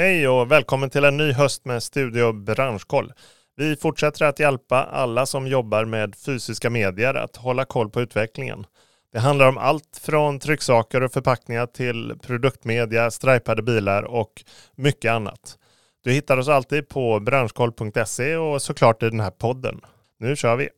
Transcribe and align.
Hej 0.00 0.28
och 0.28 0.50
välkommen 0.50 0.90
till 0.90 1.04
en 1.04 1.16
ny 1.16 1.32
höst 1.32 1.64
med 1.64 1.82
Studio 1.82 2.32
Branschkoll. 2.32 3.12
Vi 3.56 3.76
fortsätter 3.76 4.24
att 4.24 4.38
hjälpa 4.38 4.84
alla 4.84 5.26
som 5.26 5.46
jobbar 5.46 5.84
med 5.84 6.16
fysiska 6.16 6.70
medier 6.70 7.14
att 7.14 7.36
hålla 7.36 7.64
koll 7.64 7.90
på 7.90 8.00
utvecklingen. 8.00 8.66
Det 9.12 9.18
handlar 9.18 9.48
om 9.48 9.58
allt 9.58 10.00
från 10.02 10.38
trycksaker 10.38 11.02
och 11.02 11.12
förpackningar 11.12 11.66
till 11.66 12.14
produktmedia, 12.22 13.10
strajpade 13.10 13.62
bilar 13.62 14.02
och 14.02 14.32
mycket 14.76 15.12
annat. 15.12 15.58
Du 16.04 16.12
hittar 16.12 16.36
oss 16.36 16.48
alltid 16.48 16.88
på 16.88 17.20
branschkoll.se 17.20 18.36
och 18.36 18.62
såklart 18.62 19.02
i 19.02 19.10
den 19.10 19.20
här 19.20 19.30
podden. 19.30 19.80
Nu 20.18 20.36
kör 20.36 20.56
vi! 20.56 20.68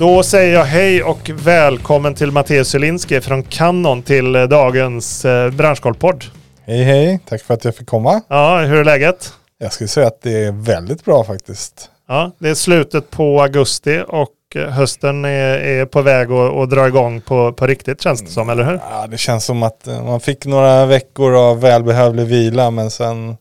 Då 0.00 0.22
säger 0.22 0.54
jag 0.54 0.64
hej 0.64 1.02
och 1.02 1.30
välkommen 1.34 2.14
till 2.14 2.30
Matteus 2.30 2.68
Zielinski 2.68 3.20
från 3.20 3.42
Canon 3.42 4.02
till 4.02 4.32
dagens 4.32 5.24
eh, 5.24 5.50
branschkollpodd. 5.50 6.24
Hej 6.64 6.82
hej, 6.82 7.20
tack 7.28 7.42
för 7.42 7.54
att 7.54 7.64
jag 7.64 7.76
fick 7.76 7.86
komma. 7.88 8.20
Ja, 8.28 8.58
hur 8.58 8.76
är 8.76 8.84
läget? 8.84 9.32
Jag 9.58 9.72
skulle 9.72 9.88
säga 9.88 10.06
att 10.06 10.22
det 10.22 10.44
är 10.44 10.52
väldigt 10.52 11.04
bra 11.04 11.24
faktiskt. 11.24 11.90
Ja, 12.08 12.30
det 12.38 12.48
är 12.48 12.54
slutet 12.54 13.10
på 13.10 13.42
augusti 13.42 14.02
och 14.08 14.28
eh, 14.54 14.62
hösten 14.68 15.24
är, 15.24 15.58
är 15.58 15.86
på 15.86 16.02
väg 16.02 16.30
att, 16.32 16.52
att 16.56 16.70
dra 16.70 16.86
igång 16.88 17.20
på, 17.20 17.52
på 17.52 17.66
riktigt 17.66 18.02
känns 18.02 18.22
det 18.22 18.30
som, 18.30 18.50
eller 18.50 18.64
hur? 18.64 18.80
Ja, 18.90 19.06
det 19.06 19.18
känns 19.18 19.44
som 19.44 19.62
att 19.62 19.86
eh, 19.86 20.04
man 20.04 20.20
fick 20.20 20.46
några 20.46 20.86
veckor 20.86 21.34
av 21.34 21.60
välbehövlig 21.60 22.26
vila 22.26 22.70
men 22.70 22.90
sen 22.90 23.36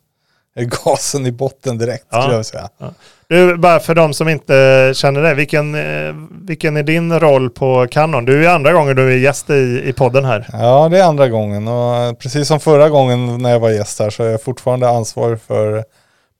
är 0.55 0.64
gasen 0.86 1.26
i 1.26 1.31
botten 1.31 1.78
direkt 1.78 2.05
Ja. 2.12 2.22
skulle 2.22 2.36
jag 2.36 2.45
säga. 2.45 2.70
Ja. 2.78 2.94
Du, 3.30 3.58
bara 3.58 3.80
för 3.80 3.95
de 3.95 4.13
som 4.13 4.30
inte 4.30 4.91
känner 4.95 5.22
det, 5.22 5.33
vilken, 5.33 5.75
eh, 5.75 6.16
vilken 6.47 6.77
är 6.77 6.83
din 6.83 7.19
roll 7.19 7.49
på 7.49 7.88
Canon? 7.91 8.25
Du 8.25 8.45
är 8.45 8.49
andra 8.49 8.73
gången 8.73 8.95
du 8.95 9.13
är 9.13 9.17
gäst 9.17 9.49
i, 9.49 9.81
i 9.86 9.94
podden 9.94 10.25
här. 10.25 10.49
Ja, 10.53 10.89
det 10.89 10.99
är 10.99 11.03
andra 11.03 11.30
gången 11.30 11.67
och 11.67 11.95
eh, 11.95 12.13
precis 12.13 12.47
som 12.47 12.59
förra 12.59 12.89
gången 12.89 13.38
när 13.38 13.49
jag 13.49 13.59
var 13.59 13.69
gäst 13.69 13.99
här 13.99 14.09
så 14.09 14.23
är 14.23 14.30
jag 14.30 14.41
fortfarande 14.41 14.89
ansvarig 14.89 15.41
för 15.41 15.83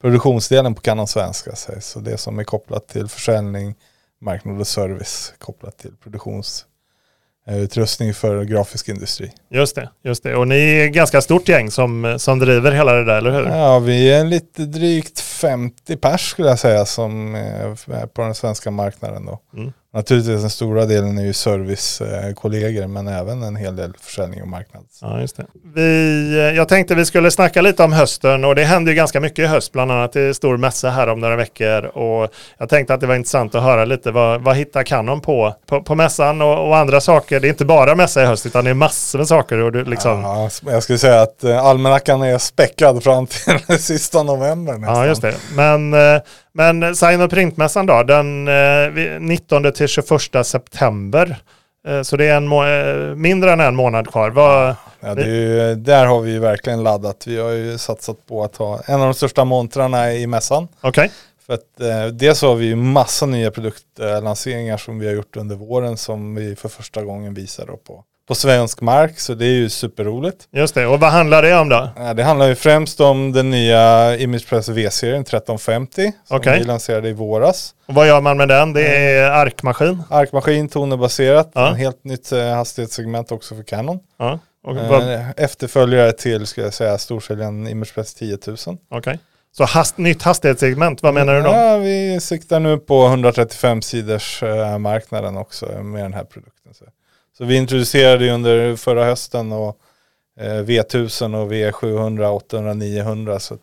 produktionsdelen 0.00 0.74
på 0.74 0.80
Canon 0.80 1.06
Svenska. 1.06 1.50
Så 1.80 2.00
det 2.00 2.16
som 2.18 2.38
är 2.38 2.44
kopplat 2.44 2.88
till 2.88 3.08
försäljning, 3.08 3.74
marknad 4.20 4.60
och 4.60 4.66
service 4.66 5.34
kopplat 5.38 5.78
till 5.78 5.92
produktionsutrustning 7.44 8.14
för 8.14 8.44
grafisk 8.44 8.88
industri. 8.88 9.32
Just 9.50 9.74
det, 9.74 9.90
just 10.04 10.22
det. 10.22 10.36
Och 10.36 10.48
ni 10.48 10.56
är 10.56 10.86
ett 10.86 10.92
ganska 10.92 11.20
stort 11.20 11.48
gäng 11.48 11.70
som, 11.70 12.16
som 12.18 12.38
driver 12.38 12.72
hela 12.72 12.92
det 12.92 13.04
där, 13.04 13.18
eller 13.18 13.30
hur? 13.30 13.46
Ja, 13.46 13.78
vi 13.78 14.10
är 14.10 14.24
lite 14.24 14.62
drygt 14.62 15.20
50 15.20 15.96
pers 15.96 16.30
skulle 16.30 16.48
jag 16.48 16.58
säga 16.58 16.84
som 16.84 17.34
är 17.34 18.06
på 18.06 18.22
den 18.22 18.34
svenska 18.34 18.70
marknaden 18.70 19.26
då. 19.26 19.40
Mm. 19.54 19.72
Naturligtvis 19.92 20.40
den 20.40 20.50
stora 20.50 20.86
delen 20.86 21.18
är 21.18 21.22
ju 21.22 21.32
servicekollegor 21.32 22.86
men 22.86 23.08
även 23.08 23.42
en 23.42 23.56
hel 23.56 23.76
del 23.76 23.92
försäljning 24.00 24.42
och 24.42 24.48
marknad. 24.48 24.82
Ja, 25.00 25.20
just 25.20 25.36
det. 25.36 25.46
Vi, 25.74 26.30
eh, 26.38 26.56
jag 26.56 26.68
tänkte 26.68 26.94
vi 26.94 27.04
skulle 27.04 27.30
snacka 27.30 27.60
lite 27.62 27.82
om 27.82 27.92
hösten 27.92 28.44
och 28.44 28.54
det 28.54 28.64
händer 28.64 28.92
ju 28.92 28.96
ganska 28.96 29.20
mycket 29.20 29.38
i 29.38 29.46
höst, 29.46 29.72
bland 29.72 29.92
annat 29.92 30.16
i 30.16 30.34
stor 30.34 30.56
mässa 30.56 30.90
här 30.90 31.08
om 31.08 31.20
några 31.20 31.36
veckor. 31.36 31.84
Och 31.84 32.30
jag 32.58 32.68
tänkte 32.68 32.94
att 32.94 33.00
det 33.00 33.06
var 33.06 33.14
intressant 33.14 33.54
att 33.54 33.62
höra 33.62 33.84
lite 33.84 34.10
vad, 34.10 34.40
vad 34.42 34.56
hittar 34.56 34.82
Canon 34.82 35.20
på, 35.20 35.54
på, 35.66 35.82
på 35.82 35.94
mässan 35.94 36.42
och, 36.42 36.68
och 36.68 36.76
andra 36.76 37.00
saker. 37.00 37.40
Det 37.40 37.46
är 37.46 37.50
inte 37.50 37.64
bara 37.64 37.94
mässa 37.94 38.22
i 38.22 38.26
höst 38.26 38.46
utan 38.46 38.64
det 38.64 38.70
är 38.70 38.74
massor 38.74 39.18
med 39.18 39.28
saker. 39.28 39.58
Och 39.58 39.72
du, 39.72 39.84
liksom, 39.84 40.20
ja. 40.20 40.50
Ja, 40.64 40.72
jag 40.72 40.82
skulle 40.82 40.98
säga 40.98 41.22
att 41.22 41.44
eh, 41.44 41.64
almanackan 41.64 42.22
är 42.22 42.38
späckad 42.38 43.02
fram 43.04 43.26
till 43.26 43.78
sista 43.78 44.22
november 44.22 44.72
nästan. 44.72 45.06
just 45.06 45.22
det. 45.22 45.34
Men, 45.54 45.94
eh, 45.94 46.20
men 46.60 46.96
Sign 46.96 47.20
och 47.20 47.30
printmässan 47.30 47.86
då, 47.86 48.02
den 48.02 48.48
eh, 48.48 48.88
vi- 48.92 49.16
19 49.20 49.72
till 49.72 49.88
21 49.88 50.44
september. 50.46 51.36
Eh, 51.88 52.02
Så 52.02 52.16
det 52.16 52.24
är 52.28 52.36
en 52.36 52.46
må- 52.48 52.64
eh, 52.66 53.14
mindre 53.14 53.52
än 53.52 53.60
en 53.60 53.76
månad 53.76 54.08
kvar. 54.08 54.30
Vad, 54.30 54.74
Ja, 55.00 55.20
ju, 55.20 55.74
där 55.74 56.06
har 56.06 56.20
vi 56.20 56.30
ju 56.32 56.38
verkligen 56.38 56.82
laddat. 56.82 57.24
Vi 57.26 57.38
har 57.40 57.50
ju 57.50 57.78
satsat 57.78 58.26
på 58.28 58.44
att 58.44 58.56
ha 58.56 58.80
en 58.86 58.94
av 58.94 59.00
de 59.06 59.14
största 59.14 59.44
montrarna 59.44 60.12
i 60.14 60.26
mässan. 60.26 60.68
Okej, 60.80 61.10
För 61.46 61.54
att 61.54 61.80
eh, 61.80 62.06
dels 62.06 62.42
har 62.42 62.54
vi 62.54 62.66
ju 62.66 62.76
massa 62.76 63.26
nya 63.26 63.50
produktlanseringar 63.50 64.76
som 64.76 64.98
vi 64.98 65.06
har 65.06 65.14
gjort 65.14 65.36
under 65.36 65.56
våren 65.56 65.96
som 65.96 66.34
vi 66.34 66.56
för 66.56 66.68
första 66.68 67.02
gången 67.04 67.34
visar 67.34 67.66
på, 67.66 68.04
på 68.30 68.34
svensk 68.34 68.80
mark. 68.80 69.20
Så 69.20 69.34
det 69.34 69.44
är 69.44 69.48
ju 69.50 69.68
superroligt. 69.68 70.48
just 70.52 70.74
det. 70.74 70.86
Och 70.86 71.00
vad 71.00 71.10
handlar 71.10 71.42
det 71.42 71.54
om 71.58 71.68
då? 71.68 71.88
Det 72.16 72.22
handlar 72.22 72.46
ju 72.48 72.54
främst 72.54 73.00
om 73.00 73.32
den 73.32 73.50
nya 73.50 74.16
ImagePress 74.18 74.68
V-serien 74.68 75.20
1350 75.22 76.12
som 76.24 76.36
Okej. 76.36 76.58
vi 76.58 76.64
lanserade 76.64 77.08
i 77.08 77.12
våras. 77.12 77.74
Och 77.88 77.94
vad 77.94 78.06
gör 78.08 78.20
man 78.20 78.36
med 78.36 78.48
den? 78.48 78.72
Det 78.72 78.96
är 78.96 79.30
arkmaskin. 79.30 80.02
Arkmaskin, 80.10 80.68
tonerbaserat, 80.68 81.50
Ja. 81.54 81.68
en 81.68 81.74
helt 81.76 82.04
nytt 82.04 82.32
eh, 82.32 82.44
hastighetssegment 82.54 83.32
också 83.32 83.54
för 83.56 83.62
Canon. 83.62 83.98
Ja. 84.18 84.38
Och 84.66 84.76
vad, 84.76 85.12
Eh, 85.14 85.30
efterföljare 85.36 86.12
till, 86.12 86.46
ska 86.46 86.60
jag 86.62 86.74
säga, 86.74 86.98
storsäljaren 86.98 87.68
ImagePress 87.68 88.14
10 88.14 88.38
000. 88.46 88.56
Okej. 88.90 89.18
Så 89.56 89.64
hast, 89.64 89.98
nytt 89.98 90.22
hastighetssegment, 90.22 91.02
vad 91.02 91.14
menar 91.14 91.34
du 91.34 91.40
då? 91.42 91.48
Ja, 91.50 91.76
vi 91.76 92.20
siktar 92.20 92.60
nu 92.60 92.78
på 92.78 93.06
135 93.06 93.82
sidors 93.82 94.42
eh, 94.42 94.78
marknaden 94.78 95.36
också 95.36 95.66
med 95.66 96.04
den 96.04 96.14
här 96.14 96.24
produkten. 96.24 96.74
Så, 96.74 96.84
så 97.40 97.46
vi 97.46 97.56
introducerade 97.56 98.24
ju 98.24 98.30
under 98.30 98.76
förra 98.76 99.04
hösten 99.04 99.52
och 99.52 99.78
eh, 100.40 100.64
V1000 100.64 101.42
och 101.42 101.52
V700, 101.52 102.26
800, 102.26 102.74
900 102.74 103.40
så 103.40 103.58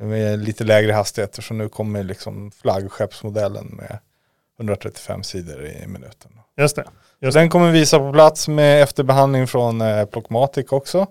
med 0.00 0.38
lite 0.38 0.64
lägre 0.64 0.92
hastigheter 0.92 1.42
så 1.42 1.54
nu 1.54 1.68
kommer 1.68 2.02
liksom 2.02 2.50
flaggskeppsmodellen 2.50 3.66
med 3.66 3.98
135 4.58 5.22
sidor 5.22 5.66
i 5.66 5.86
minuten. 5.86 6.30
Just 6.56 6.76
det. 6.76 6.84
Just 7.20 7.34
den 7.34 7.50
kommer 7.50 7.70
vi 7.70 7.78
visa 7.78 7.98
på 7.98 8.12
plats 8.12 8.48
med 8.48 8.82
efterbehandling 8.82 9.46
från 9.46 9.80
eh, 9.80 10.04
Plockmatic 10.04 10.72
också. 10.72 11.06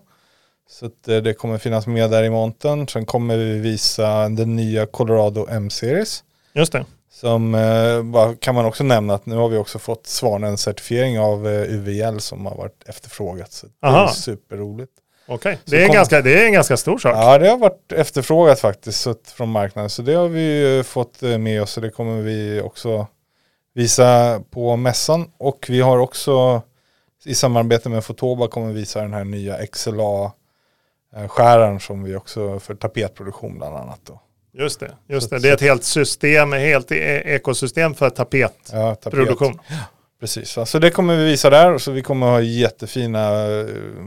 Så 0.69 0.85
att, 0.85 1.07
eh, 1.07 1.17
det 1.17 1.33
kommer 1.33 1.57
finnas 1.57 1.87
med 1.87 2.11
där 2.11 2.23
i 2.23 2.29
montern. 2.29 2.87
Sen 2.87 3.05
kommer 3.05 3.37
vi 3.37 3.59
visa 3.59 4.29
den 4.29 4.55
nya 4.55 4.85
Colorado 4.85 5.47
M-series. 5.49 6.23
Just 6.53 6.71
det. 6.71 6.85
Som 7.13 7.55
eh, 7.55 8.03
kan 8.39 8.55
man 8.55 8.65
också 8.65 8.83
nämna 8.83 9.13
att 9.13 9.25
nu 9.25 9.35
har 9.35 9.49
vi 9.49 9.57
också 9.57 9.79
fått 9.79 10.07
Svanen 10.07 10.57
certifiering 10.57 11.19
av 11.19 11.47
eh, 11.47 11.61
UVL 11.73 12.19
som 12.19 12.45
har 12.45 12.55
varit 12.55 12.83
efterfrågat. 12.85 13.51
Så 13.51 13.67
det 13.67 13.73
Aha. 13.87 14.03
är 14.03 14.07
superroligt. 14.13 14.91
Okej. 15.27 15.59
Så 15.65 15.71
Det, 15.71 15.83
är 15.83 15.87
kom- 15.87 15.93
ganska, 15.95 16.21
det 16.21 16.41
är 16.41 16.45
en 16.45 16.53
ganska 16.53 16.77
stor 16.77 16.97
sak. 16.97 17.15
Ja 17.15 17.37
det 17.37 17.49
har 17.49 17.57
varit 17.57 17.91
efterfrågat 17.91 18.59
faktiskt 18.59 19.07
från 19.31 19.49
marknaden. 19.49 19.89
Så 19.89 20.01
det 20.01 20.13
har 20.13 20.27
vi 20.27 20.77
eh, 20.77 20.83
fått 20.83 21.23
eh, 21.23 21.37
med 21.37 21.61
oss 21.61 21.77
och 21.77 21.83
det 21.83 21.89
kommer 21.89 22.21
vi 22.21 22.61
också 22.61 23.07
visa 23.73 24.41
på 24.51 24.75
mässan. 24.75 25.31
Och 25.37 25.65
vi 25.69 25.81
har 25.81 25.97
också 25.97 26.61
i 27.25 27.35
samarbete 27.35 27.89
med 27.89 28.05
Fotoba 28.05 28.47
kommer 28.47 28.67
vi 28.67 28.73
visa 28.73 29.01
den 29.01 29.13
här 29.13 29.23
nya 29.23 29.65
XLA-skäraren 29.67 31.79
som 31.79 32.03
vi 32.03 32.15
också 32.15 32.59
för 32.59 32.75
tapetproduktion 32.75 33.57
bland 33.57 33.75
annat. 33.77 33.99
Då. 34.03 34.19
Just 34.53 34.79
det. 34.79 34.91
Just 35.07 35.29
det. 35.29 35.39
det 35.39 35.49
är 35.49 35.53
ett 35.53 35.61
helt 35.61 35.83
system, 35.83 36.53
ett 36.53 36.61
helt 36.61 36.91
e- 36.91 37.21
ekosystem 37.25 37.95
för 37.95 38.09
tapetkproduktion. 38.09 39.59
Ja, 39.67 39.75
tapet. 39.75 39.87
Precis, 40.19 40.57
så 40.65 40.79
det 40.79 40.89
kommer 40.89 41.17
vi 41.17 41.25
visa 41.25 41.49
där. 41.49 41.77
Så 41.77 41.91
vi 41.91 42.01
kommer 42.01 42.27
ha 42.27 42.41
jättefina, 42.41 43.31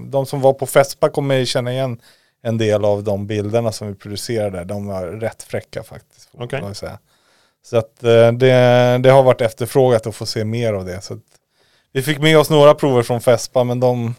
de 0.06 0.26
som 0.26 0.40
var 0.40 0.52
på 0.52 0.66
Fespa 0.66 1.08
kommer 1.08 1.44
känna 1.44 1.72
igen 1.72 2.00
en 2.42 2.58
del 2.58 2.84
av 2.84 3.04
de 3.04 3.26
bilderna 3.26 3.72
som 3.72 3.88
vi 3.88 3.94
producerade. 3.94 4.64
De 4.64 4.86
var 4.86 5.06
rätt 5.06 5.42
fräcka 5.42 5.82
faktiskt. 5.82 6.28
säga. 6.74 6.98
Så 7.62 7.76
att 7.76 8.04
eh, 8.04 8.32
det, 8.32 8.98
det 8.98 9.10
har 9.10 9.22
varit 9.22 9.40
efterfrågat 9.40 10.06
att 10.06 10.14
få 10.14 10.26
se 10.26 10.44
mer 10.44 10.72
av 10.72 10.84
det. 10.84 11.00
Så 11.00 11.18
vi 11.92 12.02
fick 12.02 12.18
med 12.18 12.38
oss 12.38 12.50
några 12.50 12.74
prover 12.74 13.02
från 13.02 13.20
Fespa 13.20 13.64
men 13.64 13.80
de, 13.80 14.14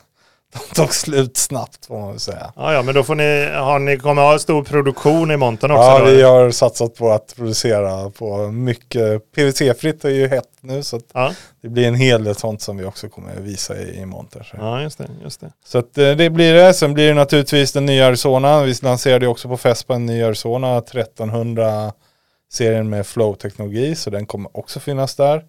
de 0.56 0.76
tog 0.76 0.94
slut 0.94 1.38
snabbt 1.38 1.86
får 1.86 2.00
man 2.00 2.10
väl 2.10 2.20
säga. 2.20 2.54
Ja, 2.56 2.74
ja, 2.74 2.82
men 2.82 2.96
då 2.96 3.04
får 3.04 3.16
ni, 3.16 3.50
har 3.54 3.80
ni 3.80 3.98
kommer 3.98 4.22
ha 4.22 4.40
stor 4.40 4.64
produktion 4.64 5.32
i 5.32 5.38
montern 5.38 5.72
också. 5.72 5.84
Ja, 5.84 6.00
då? 6.00 6.06
vi 6.06 6.22
har 6.22 6.52
satsat 6.52 6.96
på 6.96 7.12
att 7.12 7.36
producera 7.36 8.10
på 8.10 8.38
mycket. 8.52 9.32
PVC-fritt 9.32 10.06
är 10.06 10.10
ju 10.10 10.28
hett 10.28 10.50
nu 10.62 10.84
så 10.84 11.00
ja. 11.14 11.34
det 11.62 11.70
blir 11.70 11.88
en 11.88 11.96
hel 11.96 12.24
del 12.24 12.36
sånt 12.36 12.62
som 12.62 12.78
vi 12.78 12.86
också 12.86 13.10
kommer 13.10 13.36
visa 13.36 13.78
i, 13.78 14.00
i 14.00 14.06
monter. 14.06 14.44
Så. 14.52 14.58
ja, 14.60 14.82
just 14.82 14.98
det. 14.98 15.10
Just 15.24 15.42
det. 15.42 15.52
Så 15.66 15.78
att 15.78 15.98
eh, 15.98 16.12
det 16.12 16.30
blir 16.30 16.54
det. 16.54 16.74
Sen 16.74 16.94
blir 16.94 17.08
det 17.08 17.14
naturligtvis 17.14 17.72
den 17.72 17.86
nya 17.86 18.08
Arizona. 18.08 18.64
Vi 18.64 18.74
lanserade 18.82 19.26
ju 19.26 19.32
också 19.32 19.48
på 19.48 19.58
Fespa 19.58 19.96
en 19.96 20.06
ny 20.06 20.24
Arizona 20.24 20.78
1300 20.78 21.92
serien 22.52 22.90
med 22.90 23.08
flow-teknologi. 23.08 23.96
Så 23.96 24.10
den 24.10 24.26
kommer 24.26 24.58
också 24.58 24.80
finnas 24.80 25.16
där. 25.16 25.44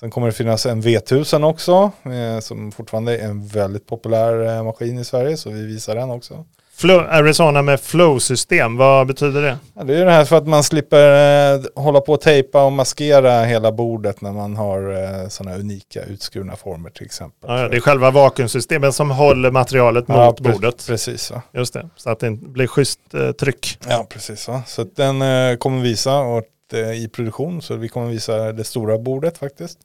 Sen 0.00 0.10
kommer 0.10 0.26
det 0.26 0.32
finnas 0.32 0.66
en 0.66 0.82
V1000 0.82 1.44
också. 1.44 1.90
Eh, 2.04 2.40
som 2.40 2.72
fortfarande 2.72 3.16
är 3.18 3.24
en 3.24 3.46
väldigt 3.46 3.86
populär 3.86 4.56
eh, 4.56 4.64
maskin 4.64 4.98
i 4.98 5.04
Sverige. 5.04 5.36
Så 5.36 5.50
vi 5.50 5.66
visar 5.66 5.94
den 5.94 6.10
också. 6.10 6.44
Flow, 6.76 7.00
Arizona 7.10 7.62
med 7.62 7.80
flow-system, 7.80 8.76
vad 8.76 9.06
betyder 9.06 9.42
det? 9.42 9.58
Ja, 9.74 9.84
det 9.84 9.94
är 10.00 10.04
det 10.04 10.10
här 10.10 10.24
för 10.24 10.36
att 10.36 10.46
man 10.46 10.64
slipper 10.64 11.54
eh, 11.54 11.60
hålla 11.74 12.00
på 12.00 12.12
och 12.12 12.20
tejpa 12.20 12.64
och 12.64 12.72
maskera 12.72 13.44
hela 13.44 13.72
bordet 13.72 14.20
när 14.20 14.32
man 14.32 14.56
har 14.56 14.92
eh, 15.22 15.28
sådana 15.28 15.56
unika 15.56 16.02
utskurna 16.04 16.56
former 16.56 16.90
till 16.90 17.04
exempel. 17.06 17.50
Ja, 17.50 17.68
det 17.68 17.76
är 17.76 17.80
själva 17.80 18.10
vakuumsystemet 18.10 18.94
som 18.94 19.10
håller 19.10 19.50
materialet 19.50 20.08
mot 20.08 20.16
Ja, 20.16 20.34
pre- 20.38 20.52
bordet. 20.52 20.86
Precis. 20.86 21.30
Va? 21.30 21.42
Just 21.52 21.74
det, 21.74 21.88
så 21.96 22.10
att 22.10 22.20
det 22.20 22.30
blir 22.30 22.66
schysst 22.66 23.00
eh, 23.14 23.30
tryck. 23.32 23.78
Ja, 23.88 24.06
precis. 24.10 24.48
Va? 24.48 24.62
Så 24.66 24.84
den 24.96 25.22
eh, 25.22 25.56
kommer 25.56 25.82
visa 25.82 26.18
och, 26.18 26.42
i 26.72 27.08
produktion. 27.08 27.62
Så 27.62 27.76
vi 27.76 27.88
kommer 27.88 28.08
visa 28.08 28.52
det 28.52 28.64
stora 28.64 28.98
bordet 28.98 29.38
faktiskt. 29.38 29.78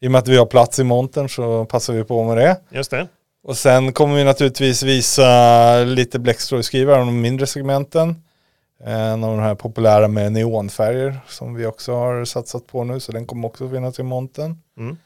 I 0.00 0.06
och 0.06 0.10
med 0.10 0.18
att 0.18 0.28
vi 0.28 0.36
har 0.36 0.46
plats 0.46 0.78
i 0.78 0.84
montern 0.84 1.28
så 1.28 1.64
passar 1.64 1.92
vi 1.92 2.04
på 2.04 2.24
med 2.24 2.36
det. 2.36 2.60
Just 2.70 2.90
det. 2.90 3.08
Och 3.42 3.56
sen 3.56 3.92
kommer 3.92 4.16
vi 4.16 4.24
naturligtvis 4.24 4.82
visa 4.82 5.84
lite 5.84 6.18
bläckstrålskrivare 6.18 6.98
de 6.98 7.20
mindre 7.20 7.46
segmenten. 7.46 8.22
En 8.84 9.24
av 9.24 9.36
de 9.36 9.42
här 9.42 9.54
populära 9.54 10.08
med 10.08 10.32
neonfärger 10.32 11.20
som 11.28 11.54
vi 11.54 11.66
också 11.66 11.94
har 11.94 12.24
satsat 12.24 12.66
på 12.66 12.84
nu. 12.84 13.00
Så 13.00 13.12
den 13.12 13.26
kommer 13.26 13.48
också 13.48 13.70
finnas 13.70 13.98
i 13.98 14.02
montern. 14.02 14.56
Mm. 14.78 14.96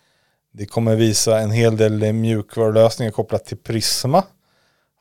Det 0.53 0.67
kommer 0.67 0.97
visa 0.97 1.39
en 1.39 1.51
hel 1.51 1.77
del 1.77 2.13
mjukvarulösningar 2.13 3.13
kopplat 3.13 3.45
till 3.45 3.57
Prisma. 3.57 4.23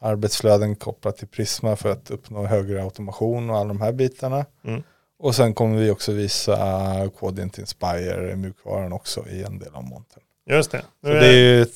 Arbetsflöden 0.01 0.75
kopplat 0.75 1.17
till 1.17 1.27
Prisma 1.27 1.75
för 1.75 1.91
att 1.91 2.11
uppnå 2.11 2.45
högre 2.45 2.83
automation 2.83 3.49
och 3.49 3.57
alla 3.57 3.67
de 3.67 3.81
här 3.81 3.91
bitarna. 3.91 4.45
Mm. 4.65 4.83
Och 5.23 5.35
sen 5.35 5.53
kommer 5.53 5.77
vi 5.77 5.91
också 5.91 6.11
visa 6.11 6.57
Quadient 7.19 7.57
Inspire 7.57 8.35
mjukvaran 8.35 8.93
också 8.93 9.25
i 9.29 9.43
en 9.43 9.59
del 9.59 9.75
av 9.75 9.83
montern. 9.83 10.23
Just 10.49 10.71
det. 10.71 10.83
Så 11.01 11.07
det 11.07 11.27
är 11.27 11.61
ett, 11.61 11.69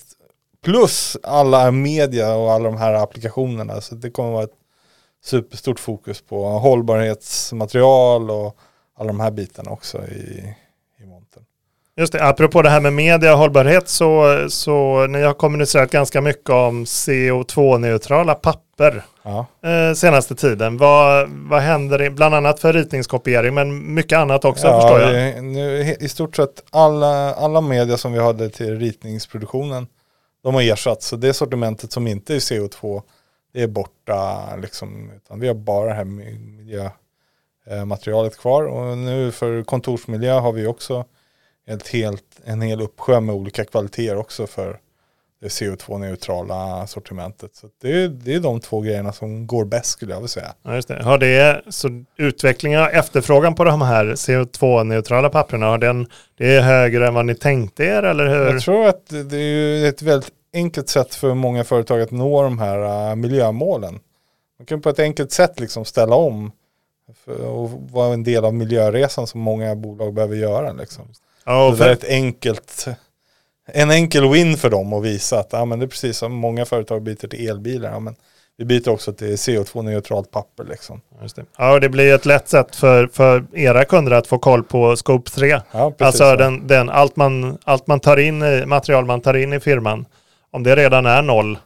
plus 0.63 1.17
alla 1.23 1.71
media 1.71 2.35
och 2.35 2.51
alla 2.51 2.69
de 2.69 2.77
här 2.77 2.93
applikationerna. 2.93 3.81
Så 3.81 3.95
det 3.95 4.11
kommer 4.11 4.31
vara 4.31 4.43
ett 4.43 4.57
superstort 5.23 5.79
fokus 5.79 6.21
på 6.21 6.45
hållbarhetsmaterial 6.45 8.31
och 8.31 8.57
alla 8.97 9.07
de 9.07 9.19
här 9.19 9.31
bitarna 9.31 9.71
också 9.71 9.97
i, 10.07 10.55
i 10.99 11.05
montern. 11.05 11.43
Just 11.97 12.13
det, 12.13 12.23
apropå 12.23 12.61
det 12.61 12.69
här 12.69 12.81
med 12.81 12.93
media 12.93 13.33
och 13.33 13.39
hållbarhet 13.39 13.89
så, 13.89 14.45
så 14.49 15.07
ni 15.07 15.21
har 15.21 15.33
kommunicerat 15.33 15.91
ganska 15.91 16.21
mycket 16.21 16.49
om 16.49 16.85
CO2-neutrala 16.85 18.35
papper 18.35 18.66
Ja. 19.23 19.45
eh, 19.69 19.93
senaste 19.93 20.35
tiden. 20.35 20.77
Vad, 20.77 21.29
vad 21.29 21.61
händer, 21.61 22.09
bland 22.09 22.35
annat 22.35 22.59
för 22.59 22.73
ritningskopiering 22.73 23.53
men 23.53 23.93
mycket 23.93 24.17
annat 24.17 24.45
också 24.45 24.67
ja, 24.67 24.81
förstår 24.81 24.99
jag. 25.01 25.43
Nu, 25.43 25.95
I 25.99 26.09
stort 26.09 26.35
sett 26.35 26.63
alla, 26.69 27.33
alla 27.33 27.61
media 27.61 27.97
som 27.97 28.13
vi 28.13 28.19
hade 28.19 28.49
till 28.49 28.79
ritningsproduktionen 28.79 29.87
de 30.43 30.55
har 30.55 30.61
ersatts. 30.61 31.07
Så 31.07 31.15
det 31.15 31.33
sortimentet 31.33 31.91
som 31.91 32.07
inte 32.07 32.35
är 32.35 32.39
CO2 32.39 33.01
det 33.53 33.63
är 33.63 33.67
borta. 33.67 34.43
Liksom, 34.61 35.11
utan 35.15 35.39
vi 35.39 35.47
har 35.47 35.55
bara 35.55 35.87
det 35.89 35.93
här 35.93 36.05
mi- 36.05 36.39
miljömaterialet 37.65 38.37
kvar. 38.37 38.63
Och 38.63 38.97
nu 38.97 39.31
för 39.31 39.63
kontorsmiljö 39.63 40.33
har 40.33 40.51
vi 40.51 40.67
också 40.67 41.05
ett 41.67 41.87
helt, 41.87 42.23
en 42.45 42.61
hel 42.61 42.81
uppsjö 42.81 43.19
med 43.19 43.35
olika 43.35 43.65
kvaliteter 43.65 44.17
också 44.17 44.47
för 44.47 44.79
det 45.41 45.47
CO2-neutrala 45.47 46.87
sortimentet. 46.87 47.55
Så 47.55 47.67
det, 47.81 48.03
är, 48.03 48.07
det 48.07 48.33
är 48.33 48.39
de 48.39 48.59
två 48.59 48.81
grejerna 48.81 49.13
som 49.13 49.47
går 49.47 49.65
bäst 49.65 49.89
skulle 49.89 50.11
jag 50.11 50.19
vilja 50.19 50.27
säga. 50.27 50.53
Ja, 50.63 50.75
just 50.75 50.87
det. 50.87 51.03
Har 51.03 51.17
det, 51.17 51.61
så 51.69 52.03
utvecklingen 52.17 52.81
och 52.81 52.91
efterfrågan 52.91 53.55
på 53.55 53.63
de 53.63 53.81
här 53.81 54.05
CO2-neutrala 54.05 55.29
papperna, 55.29 55.65
har 55.65 55.77
den, 55.77 56.07
det 56.37 56.55
är 56.55 56.61
högre 56.61 57.07
än 57.07 57.13
vad 57.13 57.25
ni 57.25 57.35
tänkte 57.35 57.83
er 57.83 58.03
eller 58.03 58.27
hur? 58.27 58.53
Jag 58.53 58.61
tror 58.61 58.87
att 58.87 59.09
det 59.29 59.37
är 59.37 59.89
ett 59.89 60.01
väldigt 60.01 60.31
enkelt 60.53 60.89
sätt 60.89 61.15
för 61.15 61.33
många 61.33 61.63
företag 61.63 62.01
att 62.01 62.11
nå 62.11 62.43
de 62.43 62.59
här 62.59 63.09
äh, 63.09 63.15
miljömålen. 63.15 63.99
Man 64.59 64.65
kan 64.65 64.81
på 64.81 64.89
ett 64.89 64.99
enkelt 64.99 65.31
sätt 65.31 65.59
liksom 65.59 65.85
ställa 65.85 66.15
om 66.15 66.51
för, 67.25 67.45
och 67.45 67.69
vara 67.91 68.13
en 68.13 68.23
del 68.23 68.45
av 68.45 68.53
miljöresan 68.53 69.27
som 69.27 69.41
många 69.41 69.75
bolag 69.75 70.13
behöver 70.13 70.35
göra. 70.35 70.71
Liksom. 70.71 71.07
Ja, 71.45 71.67
och 71.67 71.77
det 71.77 71.83
är 71.83 71.87
för, 71.87 71.93
ett 71.93 72.09
enkelt, 72.09 72.87
en 73.67 73.91
enkel 73.91 74.29
win 74.29 74.57
för 74.57 74.69
dem 74.69 74.93
att 74.93 75.03
visa 75.03 75.39
att 75.39 75.49
ja, 75.51 75.65
men 75.65 75.79
det 75.79 75.85
är 75.85 75.87
precis 75.87 76.17
som 76.17 76.33
många 76.33 76.65
företag 76.65 77.01
byter 77.01 77.27
till 77.27 77.49
elbilar. 77.49 77.91
Ja, 77.91 77.99
men 77.99 78.15
vi 78.57 78.65
byter 78.65 78.89
också 78.89 79.13
till 79.13 79.35
CO2-neutralt 79.35 80.31
papper. 80.31 80.63
Liksom. 80.63 81.01
det. 81.35 81.45
Ja, 81.57 81.73
och 81.73 81.81
det 81.81 81.89
blir 81.89 82.15
ett 82.15 82.25
lätt 82.25 82.49
sätt 82.49 82.75
för, 82.75 83.07
för 83.07 83.45
era 83.53 83.85
kunder 83.85 84.11
att 84.11 84.27
få 84.27 84.37
koll 84.37 84.63
på 84.63 84.95
Scope 84.95 85.31
3. 85.31 85.59
Ja, 85.71 85.93
Alltså 85.99 86.23
så. 86.23 86.35
den, 86.35 86.67
den, 86.67 86.89
allt, 86.89 87.15
man, 87.15 87.57
allt 87.63 87.87
man 87.87 87.99
tar 87.99 88.17
in 88.17 88.43
i, 88.43 88.65
material 88.65 89.05
man 89.05 89.21
tar 89.21 89.33
in 89.33 89.53
i 89.53 89.59
firman, 89.59 90.05
om 90.51 90.63
det 90.63 90.75
redan 90.75 91.05
är 91.05 91.21
noll, 91.21 91.57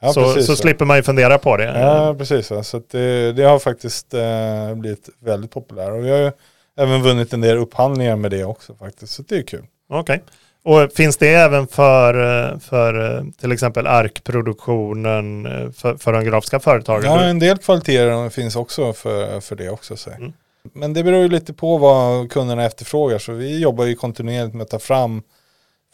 ja, 0.00 0.12
så, 0.12 0.24
precis 0.24 0.46
så 0.46 0.56
slipper 0.56 0.84
man 0.84 0.96
ju 0.96 1.02
fundera 1.02 1.38
på 1.38 1.56
det. 1.56 1.80
Ja, 1.80 2.14
precis. 2.18 2.46
Så 2.46 2.62
Så 2.62 2.82
det, 2.90 3.32
det 3.32 3.42
har 3.42 3.58
faktiskt 3.58 4.14
eh, 4.14 4.74
blivit 4.74 5.08
väldigt 5.20 5.50
populärt. 5.50 5.90
Och 5.90 6.04
vi 6.04 6.10
har 6.10 6.18
ju 6.18 6.32
även 6.78 7.02
vunnit 7.02 7.32
en 7.32 7.40
del 7.40 7.56
upphandlingar 7.56 8.16
med 8.16 8.30
det 8.30 8.44
också 8.44 8.74
faktiskt. 8.74 9.12
Så 9.12 9.22
det 9.22 9.36
är 9.36 9.42
kul. 9.42 9.64
Okej. 9.88 10.22
Och 10.62 10.92
finns 10.92 11.16
det 11.16 11.28
även 11.28 11.66
för, 11.66 12.14
eh, 12.14 12.58
för 12.58 13.18
eh, 13.18 13.24
till 13.40 13.52
exempel 13.52 13.86
arkproduktionen 13.86 15.46
eh, 15.46 15.70
för, 15.70 15.96
för 15.96 16.12
de 16.12 16.24
grafiska 16.24 16.60
företagen? 16.60 17.04
Ja, 17.04 17.20
en 17.20 17.38
del 17.38 17.58
kvaliteter 17.58 18.30
finns 18.30 18.56
också 18.56 18.92
för, 18.92 19.40
för 19.40 19.56
det 19.56 19.70
också. 19.70 19.96
Så. 19.96 20.10
Mm. 20.10 20.32
Men 20.72 20.92
det 20.92 21.02
beror 21.04 21.22
ju 21.22 21.28
lite 21.28 21.52
på 21.52 21.78
vad 21.78 22.30
kunderna 22.32 22.64
efterfrågar. 22.64 23.18
Så 23.18 23.32
vi 23.32 23.58
jobbar 23.58 23.84
ju 23.84 23.94
kontinuerligt 23.94 24.54
med 24.54 24.62
att 24.62 24.70
ta 24.70 24.78
fram 24.78 25.22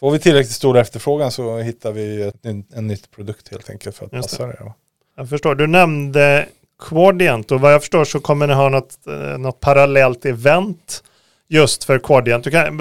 Får 0.01 0.11
vi 0.11 0.19
tillräckligt 0.19 0.55
stor 0.55 0.79
efterfrågan 0.79 1.33
så 1.33 1.59
hittar 1.59 1.93
vi 1.93 2.23
ett, 2.23 2.47
en, 2.47 2.65
en 2.75 2.87
nytt 2.87 3.11
produkt 3.11 3.49
helt 3.49 3.71
enkelt 3.71 3.97
för 3.97 4.07
att 4.07 4.13
Just 4.13 4.31
det. 4.31 4.37
passa 4.37 4.59
det. 4.59 4.65
va. 4.65 4.75
Jag 5.17 5.29
förstår. 5.29 5.55
Du 5.55 5.67
nämnde 5.67 6.47
Quadient 6.79 7.53
och 7.53 7.61
vad 7.61 7.73
jag 7.73 7.81
förstår 7.81 8.05
så 8.05 8.21
kommer 8.21 8.47
ni 8.47 8.55
ha 8.55 8.69
något, 8.69 8.99
något 9.39 9.61
parallellt 9.61 10.25
event 10.25 11.03
just 11.49 11.85
för 11.85 11.99
Quadient. 11.99 12.45
Du 12.45 12.51
kan, 12.51 12.79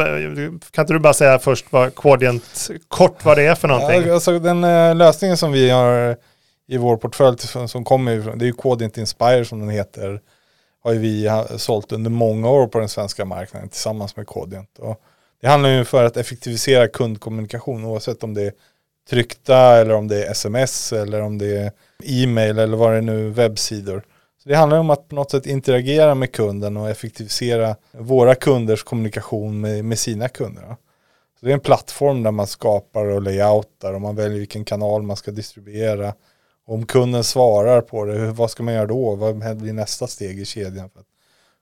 kan 0.71 0.83
inte 0.83 0.93
du 0.93 0.99
bara 0.99 1.13
säga 1.13 1.39
först 1.39 1.65
vad 1.69 1.95
Quadient, 1.95 2.69
kort 2.87 3.25
vad 3.25 3.37
det 3.37 3.43
är 3.43 3.55
för 3.55 3.67
någonting? 3.67 4.07
Ja, 4.07 4.13
alltså 4.13 4.39
den 4.39 4.63
eh, 4.63 4.95
lösningen 4.95 5.37
som 5.37 5.51
vi 5.51 5.69
har 5.69 6.17
i 6.67 6.77
vår 6.77 6.97
portfölj 6.97 7.37
som, 7.67 7.83
kommer 7.83 8.11
ifrån, 8.11 8.37
det 8.37 8.45
är 8.45 8.47
ju 8.47 8.53
Quadient 8.53 8.97
Inspire 8.97 9.45
som 9.45 9.59
den 9.59 9.69
heter, 9.69 10.21
har 10.83 10.93
ju 10.93 10.99
vi 10.99 11.29
sålt 11.57 11.91
under 11.91 12.09
många 12.09 12.49
år 12.49 12.67
på 12.67 12.79
den 12.79 12.89
svenska 12.89 13.25
marknaden 13.25 13.69
tillsammans 13.69 14.15
med 14.15 14.27
Quadient. 14.27 14.79
Och 14.79 15.01
det 15.41 15.47
handlar 15.47 15.69
ju 15.69 15.85
för 15.85 16.03
att 16.03 16.17
effektivisera 16.17 16.87
kundkommunikation 16.87 17.85
oavsett 17.85 18.23
om 18.23 18.33
det 18.33 18.41
är 18.41 18.51
tryckta 19.09 19.57
eller 19.57 19.93
om 19.93 20.07
det 20.07 20.25
är 20.25 20.31
sms 20.31 20.93
eller 20.93 21.21
om 21.21 21.37
det 21.37 21.57
är 21.57 21.71
e-mail 22.03 22.59
eller 22.59 22.77
vad 22.77 22.91
det 22.91 22.97
är 22.97 23.01
nu, 23.01 23.29
webbsidor. 23.29 24.03
Så 24.45 24.49
det 24.49 24.55
handlar 24.55 24.77
om 24.77 24.89
att 24.89 25.07
på 25.07 25.15
något 25.15 25.31
sätt 25.31 25.45
interagera 25.45 26.15
med 26.15 26.31
kunden 26.31 26.77
och 26.77 26.89
effektivisera 26.89 27.75
våra 27.91 28.35
kunders 28.35 28.83
kommunikation 28.83 29.61
med, 29.61 29.85
med 29.85 29.99
sina 29.99 30.29
kunder. 30.29 30.75
Så 31.39 31.45
det 31.45 31.51
är 31.51 31.53
en 31.53 31.59
plattform 31.59 32.23
där 32.23 32.31
man 32.31 32.47
skapar 32.47 33.05
och 33.05 33.21
layoutar 33.21 33.93
och 33.93 34.01
man 34.01 34.15
väljer 34.15 34.39
vilken 34.39 34.65
kanal 34.65 35.03
man 35.03 35.17
ska 35.17 35.31
distribuera. 35.31 36.13
Och 36.67 36.73
om 36.73 36.85
kunden 36.85 37.23
svarar 37.23 37.81
på 37.81 38.05
det, 38.05 38.31
vad 38.31 38.51
ska 38.51 38.63
man 38.63 38.73
göra 38.73 38.85
då? 38.85 39.15
Vad 39.15 39.57
blir 39.57 39.73
nästa 39.73 40.07
steg 40.07 40.39
i 40.39 40.45
kedjan 40.45 40.89
för 40.89 40.99
att 40.99 41.05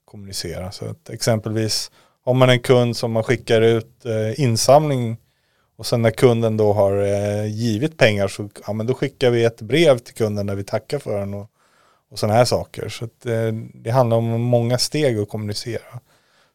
kommunicera? 0.06 0.72
Så 0.72 0.86
att 0.86 1.10
exempelvis 1.10 1.92
har 2.26 2.34
man 2.34 2.50
en 2.50 2.60
kund 2.60 2.98
som 2.98 3.12
man 3.12 3.24
skickar 3.24 3.62
ut 3.62 4.06
eh, 4.06 4.40
insamling 4.40 5.18
och 5.78 5.86
sen 5.86 6.02
när 6.02 6.12
kunden 6.12 6.58
då 6.58 6.74
har 6.74 7.02
eh, 7.02 7.46
givit 7.46 7.98
pengar 7.98 8.28
så 8.28 8.50
ja, 8.68 8.74
men 8.74 8.88
då 8.88 8.94
skickar 8.94 9.30
vi 9.30 9.44
ett 9.44 9.62
brev 9.62 9.98
till 9.98 10.14
kunden 10.14 10.46
där 10.46 10.56
vi 10.56 10.64
tackar 10.64 11.00
för 11.00 11.20
den 11.20 11.34
och, 11.34 11.50
och 12.14 12.20
sådana 12.20 12.38
här 12.38 12.46
saker. 12.46 12.90
Så 12.90 13.06
att, 13.06 13.26
eh, 13.26 13.52
det 13.74 13.92
handlar 13.92 14.18
om 14.18 14.42
många 14.42 14.78
steg 14.78 15.20
att 15.20 15.30
kommunicera. 15.30 16.00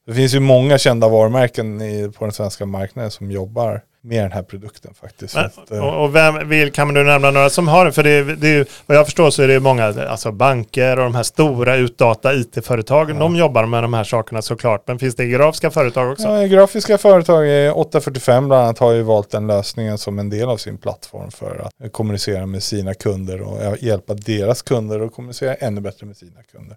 Det 0.07 0.15
finns 0.15 0.35
ju 0.35 0.41
många 0.41 0.79
kända 0.79 1.09
varumärken 1.09 1.81
i, 1.81 2.13
på 2.19 2.25
den 2.25 2.33
svenska 2.33 2.67
marknaden 2.67 3.11
som 3.11 3.31
jobbar 3.31 3.83
med 4.01 4.25
den 4.25 4.33
här 4.33 4.43
produkten 4.43 4.95
faktiskt. 4.95 5.35
Men, 5.35 5.45
att, 5.45 5.71
eh, 5.71 5.85
och 5.85 6.05
och 6.05 6.15
vem 6.15 6.49
vill, 6.49 6.73
kan 6.73 6.95
du 6.95 7.05
nämna 7.05 7.31
några 7.31 7.51
som 7.51 7.69
har 7.69 7.85
det? 7.85 7.93
För 7.93 8.03
det, 8.03 8.11
är- 8.11 8.25
det 8.25 8.49
är 8.49 8.67
vad 8.87 8.97
jag 8.97 9.05
förstår 9.07 9.31
så 9.31 9.43
är 9.43 9.49
det 9.49 9.61
många, 9.61 9.85
alltså 10.09 10.33
banker 10.33 10.91
och 10.99 11.05
de 11.05 11.15
här 11.15 11.23
stora 11.23 11.77
utdata 11.77 12.35
IT-företagen, 12.35 13.19
de 13.19 13.37
jobbar 13.37 13.67
med 13.67 13.83
de 13.85 13.95
här 13.95 14.05
sakerna 14.05 14.43
såklart. 14.43 14.83
Men 14.87 14.99
finns 14.99 15.15
det 15.15 15.27
grafiska 15.27 15.71
företag 15.71 16.13
också? 16.13 16.29
Ja, 16.29 16.47
grafiska 16.47 16.99
företag, 16.99 17.67
eh, 17.67 17.79
845 17.79 18.49
bland 18.49 18.63
annat, 18.63 18.79
har 18.79 18.93
ju 18.93 19.03
valt 19.03 19.31
den 19.31 19.47
lösningen 19.47 19.99
som 19.99 20.19
en 20.19 20.31
del 20.31 20.49
av 20.49 20.57
sin 20.57 20.79
plattform 20.79 21.31
för 21.31 21.67
att 21.83 21.93
kommunicera 21.93 22.47
med 22.47 22.63
sina 22.63 22.95
kunder 22.95 23.41
och 23.43 23.59
hjälpa 23.81 24.15
deras 24.15 24.63
kunder 24.63 25.01
att 25.01 25.13
kommunicera 25.15 25.55
ännu 25.55 25.81
bättre 25.81 26.07
med 26.07 26.17
sina 26.17 26.43
kunder. 26.53 26.77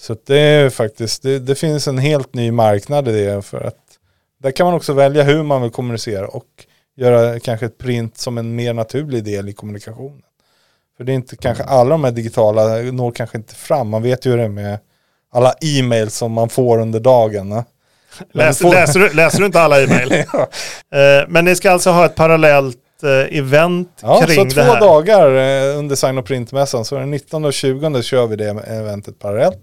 Så 0.00 0.16
det 0.26 0.38
är 0.38 0.70
faktiskt, 0.70 1.22
det, 1.22 1.38
det 1.38 1.54
finns 1.54 1.88
en 1.88 1.98
helt 1.98 2.34
ny 2.34 2.52
marknad 2.52 3.08
i 3.08 3.24
det 3.24 3.42
för 3.42 3.60
att 3.60 3.74
där 4.42 4.50
kan 4.50 4.66
man 4.66 4.74
också 4.74 4.92
välja 4.92 5.22
hur 5.22 5.42
man 5.42 5.62
vill 5.62 5.70
kommunicera 5.70 6.26
och 6.28 6.44
göra 6.96 7.40
kanske 7.40 7.66
ett 7.66 7.78
print 7.78 8.18
som 8.18 8.38
en 8.38 8.54
mer 8.56 8.72
naturlig 8.74 9.24
del 9.24 9.48
i 9.48 9.52
kommunikationen. 9.52 10.22
För 10.96 11.04
det 11.04 11.12
är 11.12 11.14
inte 11.14 11.36
kanske 11.36 11.64
alla 11.64 11.90
de 11.90 12.04
här 12.04 12.10
digitala 12.10 12.76
når 12.76 13.10
kanske 13.12 13.36
inte 13.38 13.54
fram. 13.54 13.88
Man 13.88 14.02
vet 14.02 14.26
ju 14.26 14.30
hur 14.30 14.38
det 14.38 14.44
är 14.44 14.48
med 14.48 14.78
alla 15.32 15.54
e-mails 15.60 16.14
som 16.16 16.32
man 16.32 16.48
får 16.48 16.78
under 16.78 17.00
dagen. 17.00 17.62
Läs, 18.32 18.58
får- 18.58 18.70
läser, 18.70 19.00
du, 19.00 19.12
läser 19.14 19.38
du 19.40 19.46
inte 19.46 19.60
alla 19.60 19.80
e-mail? 19.82 20.24
Ja. 20.32 20.40
Eh, 20.98 21.24
men 21.28 21.44
ni 21.44 21.56
ska 21.56 21.70
alltså 21.70 21.90
ha 21.90 22.06
ett 22.06 22.14
parallellt 22.14 22.76
eh, 23.02 23.38
event 23.38 23.88
Ja, 24.02 24.20
kring 24.26 24.36
så 24.36 24.44
det 24.44 24.50
två 24.50 24.72
här. 24.72 24.80
dagar 24.80 25.26
eh, 25.72 25.78
under 25.78 25.96
Sign 25.96 26.18
och 26.18 26.24
Printmässan. 26.26 26.84
Så 26.84 26.94
den 26.98 27.10
19 27.10 27.44
och 27.44 27.52
20 27.52 28.02
kör 28.02 28.26
vi 28.26 28.36
det 28.36 28.48
eventet 28.48 29.18
parallellt. 29.18 29.58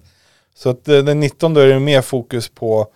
Så 0.57 0.69
att 0.69 0.85
den 0.85 1.19
19 1.19 1.57
är 1.57 1.65
det 1.67 1.79
mer 1.79 2.01
fokus 2.01 2.49
på 2.49 2.87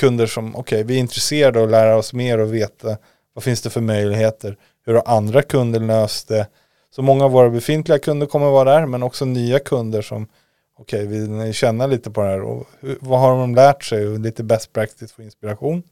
kunder 0.00 0.26
som, 0.26 0.56
okej, 0.56 0.84
vi 0.84 0.94
är 0.94 0.98
intresserade 1.00 1.58
av 1.58 1.64
att 1.64 1.70
lära 1.70 1.96
oss 1.96 2.12
mer 2.12 2.38
och 2.38 2.54
veta 2.54 2.96
vad 3.34 3.44
finns 3.44 3.62
det 3.62 3.70
för 3.70 3.80
möjligheter. 3.80 4.56
Hur 4.86 4.94
har 4.94 5.02
andra 5.06 5.42
kunder 5.42 5.80
löst 5.80 6.28
det? 6.28 6.46
Så 6.96 7.02
många 7.02 7.24
av 7.24 7.30
våra 7.30 7.50
befintliga 7.50 7.98
kunder 7.98 8.26
kommer 8.26 8.46
vara 8.50 8.74
där, 8.80 8.86
men 8.86 9.02
också 9.02 9.24
nya 9.24 9.58
kunder 9.58 10.02
som, 10.02 10.26
okej, 10.78 11.06
vill 11.06 11.52
känna 11.54 11.86
lite 11.86 12.10
på 12.10 12.22
det 12.22 12.28
här. 12.28 12.40
Och 12.42 12.66
hur, 12.80 12.98
vad 13.00 13.20
har 13.20 13.30
de 13.38 13.54
lärt 13.54 13.84
sig? 13.84 14.06
Och 14.08 14.20
lite 14.20 14.42
best 14.42 14.72
practice 14.72 15.12
för 15.12 15.22
inspiration. 15.22 15.82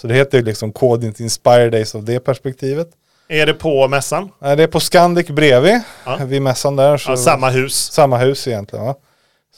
Så 0.00 0.06
det 0.06 0.14
heter 0.14 0.38
ju 0.38 0.44
liksom 0.44 0.72
Code 0.72 1.06
Inte 1.06 1.22
Inspire 1.22 1.70
Days 1.70 1.94
av 1.94 2.04
det 2.04 2.20
perspektivet. 2.20 2.88
Är 3.28 3.46
det 3.46 3.54
på 3.54 3.88
mässan? 3.88 4.30
Nej, 4.38 4.56
det 4.56 4.62
är 4.62 4.66
på 4.66 4.80
Scandic 4.80 5.26
bredvid, 5.28 5.80
Ja. 6.06 6.16
vid 6.24 6.42
mässan 6.42 6.76
där. 6.76 6.96
Så 6.96 7.10
Ja, 7.12 7.16
samma 7.16 7.50
hus. 7.50 7.74
samma 7.92 8.18
hus 8.18 8.48
egentligen. 8.48 8.84
Va? 8.86 8.94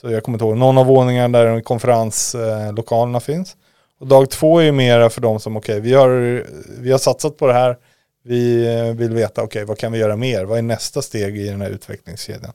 Så 0.00 0.10
jag 0.10 0.22
kommer 0.22 0.36
inte 0.36 0.44
ihåg, 0.44 0.56
någon 0.56 0.78
av 0.78 0.86
våningarna 0.86 1.38
där 1.38 1.60
konferenslokalerna 1.60 3.20
finns. 3.20 3.56
Och 4.00 4.06
dag 4.06 4.30
två 4.30 4.58
är 4.58 4.64
ju 4.64 4.72
mera 4.72 5.10
för 5.10 5.20
de 5.20 5.40
som, 5.40 5.56
okej, 5.56 5.80
vi, 5.80 5.94
har, 5.94 6.44
vi 6.80 6.90
har 6.92 6.98
satsat 6.98 7.36
på 7.36 7.46
det 7.46 7.52
här, 7.52 7.76
vi 8.22 8.66
vill 8.92 9.14
veta, 9.14 9.42
okej, 9.42 9.64
vad 9.64 9.78
kan 9.78 9.92
vi 9.92 9.98
göra 9.98 10.16
mer? 10.16 10.44
Vad 10.44 10.58
är 10.58 10.62
nästa 10.62 11.02
steg 11.02 11.38
i 11.38 11.48
den 11.48 11.60
här 11.60 11.70
utvecklingskedjan? 11.70 12.52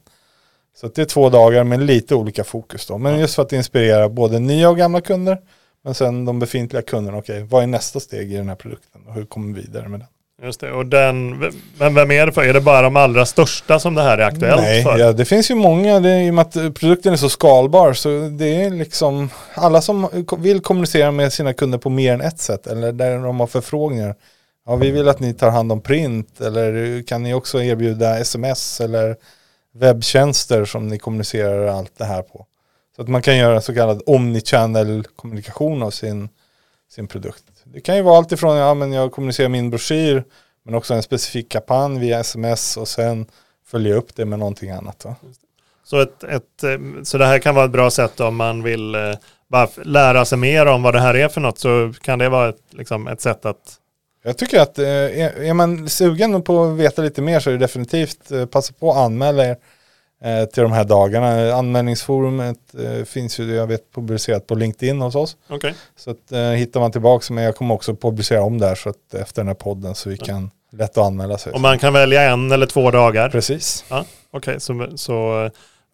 Så 0.75 0.87
det 0.87 1.01
är 1.01 1.05
två 1.05 1.29
dagar 1.29 1.63
med 1.63 1.81
lite 1.81 2.15
olika 2.15 2.43
fokus 2.43 2.85
då. 2.85 2.97
Men 2.97 3.19
just 3.19 3.35
för 3.35 3.41
att 3.41 3.53
inspirera 3.53 4.09
både 4.09 4.39
nya 4.39 4.69
och 4.69 4.77
gamla 4.77 5.01
kunder, 5.01 5.41
men 5.83 5.93
sen 5.93 6.25
de 6.25 6.39
befintliga 6.39 6.81
kunderna, 6.81 7.17
okej, 7.17 7.43
vad 7.43 7.63
är 7.63 7.67
nästa 7.67 7.99
steg 7.99 8.33
i 8.33 8.37
den 8.37 8.49
här 8.49 8.55
produkten? 8.55 9.01
Och 9.07 9.13
hur 9.13 9.25
kommer 9.25 9.55
vi 9.55 9.61
vidare 9.61 9.89
med 9.89 9.99
den? 9.99 10.09
Just 10.43 10.59
det. 10.59 10.71
Och 10.71 10.85
den, 10.85 11.39
men 11.77 11.95
vem 11.95 12.11
är 12.11 12.25
det 12.25 12.31
för? 12.31 12.43
Är 12.43 12.53
det 12.53 12.61
bara 12.61 12.81
de 12.81 12.95
allra 12.95 13.25
största 13.25 13.79
som 13.79 13.95
det 13.95 14.01
här 14.01 14.17
är 14.17 14.25
aktuellt 14.25 14.61
Nej, 14.61 14.83
för? 14.83 14.97
ja, 14.97 15.13
det 15.13 15.25
finns 15.25 15.51
ju 15.51 15.55
många, 15.55 15.99
det 15.99 16.23
i 16.23 16.29
och 16.29 16.33
med 16.33 16.41
att 16.41 16.53
produkten 16.53 17.13
är 17.13 17.17
så 17.17 17.29
skalbar 17.29 17.93
så 17.93 18.09
det 18.09 18.63
är 18.63 18.69
liksom 18.69 19.29
alla 19.53 19.81
som 19.81 20.25
vill 20.37 20.59
kommunicera 20.59 21.11
med 21.11 21.33
sina 21.33 21.53
kunder 21.53 21.77
på 21.77 21.89
mer 21.89 22.13
än 22.13 22.21
ett 22.21 22.39
sätt 22.39 22.67
eller 22.67 22.91
där 22.91 23.17
de 23.17 23.39
har 23.39 23.47
förfrågningar. 23.47 24.15
Ja, 24.65 24.75
vi 24.75 24.91
vill 24.91 25.07
att 25.07 25.19
ni 25.19 25.33
tar 25.33 25.49
hand 25.49 25.71
om 25.71 25.81
print 25.81 26.41
eller 26.41 27.01
kan 27.07 27.23
ni 27.23 27.33
också 27.33 27.63
erbjuda 27.63 28.19
sms 28.19 28.81
eller 28.81 29.15
webbtjänster 29.73 30.65
som 30.65 30.87
ni 30.87 30.99
kommunicerar 30.99 31.67
allt 31.67 31.97
det 31.97 32.05
här 32.05 32.21
på. 32.21 32.45
Så 32.95 33.01
att 33.01 33.07
man 33.07 33.21
kan 33.21 33.37
göra 33.37 33.61
så 33.61 33.73
kallad 33.73 34.01
omnichannel 34.05 35.03
kommunikation 35.15 35.83
av 35.83 35.91
sin, 35.91 36.29
sin 36.95 37.07
produkt. 37.07 37.43
Det 37.63 37.81
kan 37.81 37.95
ju 37.95 38.01
vara 38.01 38.17
allt 38.17 38.31
ifrån, 38.31 38.57
ja 38.57 38.73
men 38.73 38.93
jag 38.93 39.11
kommunicerar 39.11 39.49
min 39.49 39.69
broschyr 39.69 40.23
men 40.65 40.75
också 40.75 40.93
en 40.93 41.03
specifik 41.03 41.49
kampanj 41.49 41.99
via 41.99 42.19
sms 42.19 42.77
och 42.77 42.87
sen 42.87 43.25
följa 43.67 43.95
upp 43.95 44.15
det 44.15 44.25
med 44.25 44.39
någonting 44.39 44.69
annat. 44.69 45.05
Va? 45.05 45.15
Så, 45.83 46.01
ett, 46.01 46.23
ett, 46.23 46.63
eh, 46.63 47.03
så 47.03 47.17
det 47.17 47.25
här 47.25 47.39
kan 47.39 47.55
vara 47.55 47.65
ett 47.65 47.71
bra 47.71 47.91
sätt 47.91 48.19
om 48.19 48.35
man 48.35 48.63
vill 48.63 48.95
eh, 48.95 49.01
bara 49.47 49.69
lära 49.83 50.25
sig 50.25 50.37
mer 50.37 50.65
om 50.65 50.83
vad 50.83 50.93
det 50.93 50.99
här 50.99 51.13
är 51.13 51.27
för 51.27 51.41
något 51.41 51.59
så 51.59 51.93
kan 52.01 52.19
det 52.19 52.29
vara 52.29 52.49
ett, 52.49 52.61
liksom 52.69 53.07
ett 53.07 53.21
sätt 53.21 53.45
att 53.45 53.79
Jag 54.23 54.37
tycker 54.37 54.61
att 54.61 54.79
eh, 54.79 54.85
är 55.49 55.53
man 55.53 55.89
sugen 55.89 56.41
på 56.41 56.63
att 56.63 56.77
veta 56.77 57.01
lite 57.01 57.21
mer 57.21 57.39
så 57.39 57.49
är 57.49 57.53
det 57.53 57.59
definitivt 57.59 58.51
passa 58.51 58.73
på 58.73 58.91
att 58.91 58.97
anmäla 58.97 59.45
er 59.45 59.57
till 60.53 60.63
de 60.63 60.71
här 60.71 60.83
dagarna. 60.83 61.53
Anmälningsforumet 61.53 62.57
eh, 62.79 63.05
finns 63.05 63.39
ju, 63.39 63.55
jag 63.55 63.67
vet, 63.67 63.91
publicerat 63.95 64.47
på 64.47 64.55
LinkedIn 64.55 65.01
hos 65.01 65.15
oss. 65.15 65.37
Okej. 65.49 65.73
Så 65.95 66.11
att, 66.11 66.31
eh, 66.31 66.39
hittar 66.39 66.79
man 66.79 66.91
tillbaka, 66.91 67.33
men 67.33 67.43
jag 67.43 67.55
kommer 67.55 67.75
också 67.75 67.95
publicera 67.95 68.41
om 68.43 68.57
där 68.59 68.75
så 68.75 68.89
att 68.89 69.13
efter 69.13 69.41
den 69.41 69.47
här 69.47 69.55
podden 69.55 69.95
så 69.95 70.09
vi 70.09 70.17
kan 70.17 70.51
lätt 70.71 70.97
att 70.97 71.05
anmäla 71.05 71.37
sig. 71.37 71.53
Om 71.53 71.61
man 71.61 71.79
kan 71.79 71.93
välja 71.93 72.21
en 72.21 72.51
eller 72.51 72.65
två 72.65 72.91
dagar. 72.91 73.29
Precis. 73.29 73.85
Okej, 74.31 74.59
så, 74.59 74.87
så 74.95 75.45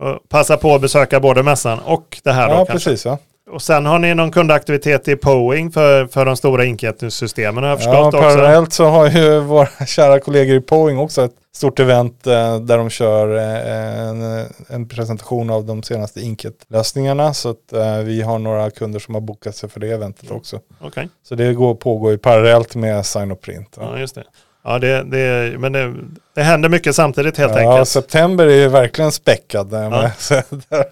eh, 0.03 0.15
passa 0.29 0.57
på 0.57 0.75
att 0.75 0.81
besöka 0.81 1.19
både 1.19 1.43
mässan 1.43 1.79
och 1.79 2.17
det 2.23 2.31
här 2.31 2.47
då 2.47 2.53
Ja, 2.53 2.65
kanske. 2.65 2.73
precis. 2.89 3.05
Ja. 3.05 3.17
Och 3.49 3.61
sen 3.61 3.85
har 3.85 3.99
ni 3.99 4.13
någon 4.15 4.31
kundaktivitet 4.31 5.07
i 5.07 5.15
Poing 5.15 5.71
för, 5.71 6.07
för 6.07 6.25
de 6.25 6.37
stora 6.37 6.65
inkjetningssystemen 6.65 7.63
har 7.63 7.69
jag 7.69 7.79
Ja, 7.79 7.83
förstått 7.83 8.05
också. 8.13 8.19
parallellt 8.19 8.73
så 8.73 8.85
har 8.85 9.09
ju 9.09 9.39
våra 9.39 9.85
kära 9.85 10.19
kollegor 10.19 10.55
i 10.55 10.61
Poing 10.61 10.97
också 10.99 11.21
ett 11.25 11.31
stort 11.55 11.79
event 11.79 12.27
eh, 12.27 12.59
där 12.59 12.77
de 12.77 12.89
kör 12.89 13.37
eh, 13.37 13.99
en, 14.07 14.45
en 14.67 14.87
presentation 14.87 15.49
av 15.49 15.65
de 15.65 15.83
senaste 15.83 16.21
Inket-lösningarna. 16.21 17.33
Så 17.33 17.49
att 17.49 17.73
eh, 17.73 17.97
vi 17.97 18.21
har 18.21 18.39
några 18.39 18.69
kunder 18.69 18.99
som 18.99 19.13
har 19.13 19.21
bokat 19.21 19.55
sig 19.55 19.69
för 19.69 19.79
det 19.79 19.91
eventet 19.91 20.31
också. 20.31 20.59
Okej, 20.79 21.09
Så 21.23 21.35
det 21.35 21.53
går, 21.53 21.75
pågår 21.75 22.11
ju 22.11 22.17
parallellt 22.17 22.75
med 22.75 23.05
Sign 23.05 23.31
och 23.31 23.41
Print. 23.41 23.77
Ja. 23.79 23.89
ja 23.93 23.99
just 23.99 24.15
det. 24.15 24.23
Ja, 24.63 24.79
det, 24.79 25.03
det, 25.03 25.59
men 25.59 25.71
det, 25.71 25.93
det 26.35 26.41
händer 26.41 26.69
mycket 26.69 26.95
samtidigt 26.95 27.37
helt 27.37 27.55
Ja, 27.55 27.71
enkelt. 27.71 27.89
september 27.89 28.47
är 28.47 28.55
ju 28.55 28.67
verkligen 28.67 29.11
späckad. 29.11 29.69
Där, 29.69 29.89
med, 29.89 30.11
så 30.17 30.33
där, 30.49 30.83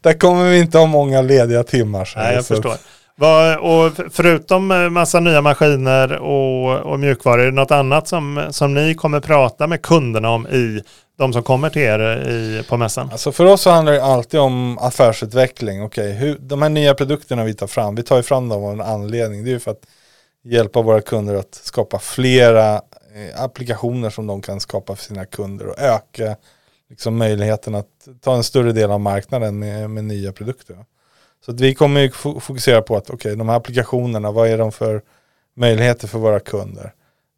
där 0.00 0.12
kommer 0.12 0.50
vi 0.50 0.58
inte 0.58 0.78
ha 0.78 0.86
många 0.86 1.22
lediga 1.22 1.62
timmar. 1.64 2.04
Så 2.04 2.18
Nej, 2.18 2.34
jag 2.34 2.44
så, 2.44 2.54
förstår. 2.54 2.74
Vad, 3.16 3.56
och 3.58 3.92
förutom 4.10 4.70
eh, 4.70 4.90
massa 4.90 5.20
nya 5.20 5.40
maskiner 5.42 6.12
och, 6.16 6.80
och 6.80 7.00
mjukvaror, 7.00 7.40
är 7.40 7.44
det 7.44 7.50
något 7.50 7.70
annat 7.70 8.08
som, 8.08 8.46
som 8.50 8.74
ni 8.74 8.94
kommer 8.94 9.20
prata 9.20 9.66
med 9.66 9.82
kunderna 9.82 10.30
om 10.30 10.46
i 10.46 10.82
de 11.18 11.32
som 11.32 11.42
kommer 11.42 11.70
till 11.70 11.82
er 11.82 12.28
i, 12.28 12.62
på 12.68 12.76
mässan? 12.76 13.08
Alltså 13.12 13.32
för 13.32 13.44
oss 13.44 13.60
så 13.62 13.70
handlar 13.70 13.92
det 13.92 14.02
alltid 14.04 14.40
om 14.40 14.78
affärsutveckling. 14.78 15.82
Okej, 15.82 16.12
hur, 16.12 16.36
de 16.40 16.62
här 16.62 16.68
nya 16.68 16.94
produkterna 16.94 17.44
vi 17.44 17.54
tar 17.54 17.66
fram, 17.66 17.94
vi 17.94 18.02
tar 18.02 18.16
ju 18.16 18.22
fram 18.22 18.48
dem 18.48 18.64
av 18.64 18.72
en 18.72 18.80
anledning. 18.80 19.44
Det 19.44 19.50
är 19.50 19.52
ju 19.52 19.60
för 19.60 19.70
att 19.70 19.82
hjälpa 20.44 20.82
våra 20.82 21.00
kunder 21.00 21.34
att 21.34 21.54
skapa 21.54 21.98
flera 21.98 22.74
eh, 22.74 22.80
Eh, 23.20 23.42
applikationer 23.42 24.10
som 24.10 24.26
de 24.26 24.42
kan 24.42 24.60
skapa 24.60 24.96
för 24.96 25.04
sina 25.04 25.24
kunder 25.24 25.66
och 25.66 25.78
öka 25.78 26.36
liksom, 26.90 27.16
möjligheten 27.16 27.74
att 27.74 28.08
ta 28.20 28.36
en 28.36 28.44
större 28.44 28.72
del 28.72 28.90
av 28.90 29.00
marknaden 29.00 29.58
med, 29.58 29.90
med 29.90 30.04
nya 30.04 30.32
produkter. 30.32 30.84
Så 31.44 31.50
att 31.50 31.60
vi 31.60 31.74
kommer 31.74 32.00
ju 32.00 32.10
fokusera 32.40 32.82
på 32.82 32.96
att 32.96 33.10
okej, 33.10 33.36
de 33.36 33.48
här 33.48 33.56
applikationerna, 33.56 34.30
vad 34.30 34.48
är 34.48 34.58
de 34.58 34.72
för 34.72 35.02
möjligheter 35.56 36.08
för 36.08 36.18
våra 36.18 36.40
kunder? 36.40 36.92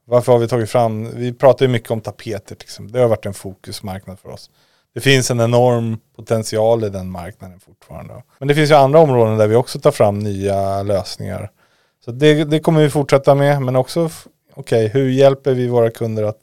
Varför 0.04 0.32
har 0.32 0.38
vi 0.38 0.48
tagit 0.48 0.70
fram, 0.70 1.10
vi 1.14 1.32
pratar 1.32 1.66
ju 1.66 1.72
mycket 1.72 1.90
om 1.90 2.00
tapeter, 2.00 2.56
liksom. 2.60 2.92
det 2.92 3.00
har 3.00 3.08
varit 3.08 3.26
en 3.26 3.34
fokusmarknad 3.34 4.18
för 4.18 4.28
oss. 4.28 4.50
Det 4.94 5.00
finns 5.00 5.30
en 5.30 5.40
enorm 5.40 5.98
potential 6.16 6.84
i 6.84 6.88
den 6.88 7.10
marknaden 7.10 7.60
fortfarande. 7.60 8.22
Men 8.38 8.48
det 8.48 8.54
finns 8.54 8.70
ju 8.70 8.74
andra 8.74 8.98
områden 8.98 9.38
där 9.38 9.46
vi 9.46 9.54
också 9.54 9.80
tar 9.80 9.90
fram 9.90 10.18
nya 10.18 10.82
lösningar. 10.82 11.50
Så 12.04 12.12
det, 12.12 12.44
det 12.44 12.60
kommer 12.60 12.82
vi 12.82 12.90
fortsätta 12.90 13.34
med, 13.34 13.62
men 13.62 13.76
också, 13.76 14.10
okej, 14.54 14.87
okej, 14.87 14.88
hur 14.88 15.11
hjälper 15.11 15.54
vi 15.54 15.66
våra 15.66 15.90
kunder 15.90 16.23
att 16.23 16.38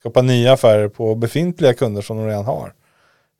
skapa 0.00 0.22
nya 0.22 0.52
affärer 0.52 0.88
på 0.88 1.14
befintliga 1.14 1.74
kunder 1.74 2.02
som 2.02 2.16
de 2.16 2.26
redan 2.26 2.44
har? 2.44 2.72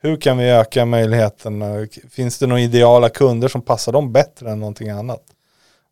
Hur 0.03 0.17
kan 0.17 0.39
vi 0.39 0.51
öka 0.51 0.85
möjligheterna? 0.85 1.87
Finns 2.11 2.39
det 2.39 2.47
några 2.47 2.61
ideala 2.61 3.09
kunder 3.09 3.49
som 3.49 3.63
passar 3.63 3.93
dem 3.93 4.13
bättre 4.13 4.51
än 4.51 4.61
någonting 4.61 4.89
annat? 4.89 5.23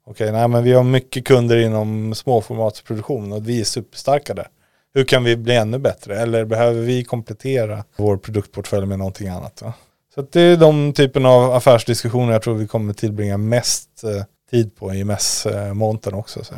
Okej, 0.07 0.33
nej 0.33 0.49
men 0.49 0.65
vi 0.65 0.73
har 0.73 0.83
mycket 0.83 1.25
kunder 1.25 1.57
inom 1.57 2.15
småformatsproduktion 2.15 3.33
och 3.33 3.49
vi 3.49 3.61
är 3.61 3.65
superstarka 3.65 4.35
där. 4.35 4.49
Hur 4.95 5.05
kan 5.05 5.25
vi 5.25 5.37
bli 5.37 5.57
ännu 5.57 5.79
bättre? 5.79 6.21
Eller 6.21 6.45
behöver 6.45 6.81
vi 6.81 7.05
komplettera 7.05 7.85
vår 7.97 8.17
produktportfölj 8.17 8.87
med 8.87 8.99
någonting 8.99 9.29
annat? 9.29 9.63
Va? 9.63 9.73
Så 10.15 10.21
att 10.21 10.33
det 10.33 10.41
är 10.41 10.57
de 10.57 10.93
typen 10.93 11.27
av 11.27 11.53
affärsdiskussioner 11.53 12.33
jag 12.33 12.43
tror 12.43 12.55
vi 12.55 12.67
kommer 12.67 12.93
tillbringa 12.93 13.37
mest 13.37 14.05
eh, 14.05 14.25
tid 14.51 14.77
på 14.77 14.95
i 14.95 15.05
mässmontern 15.05 16.15
också. 16.15 16.45
Så. 16.45 16.55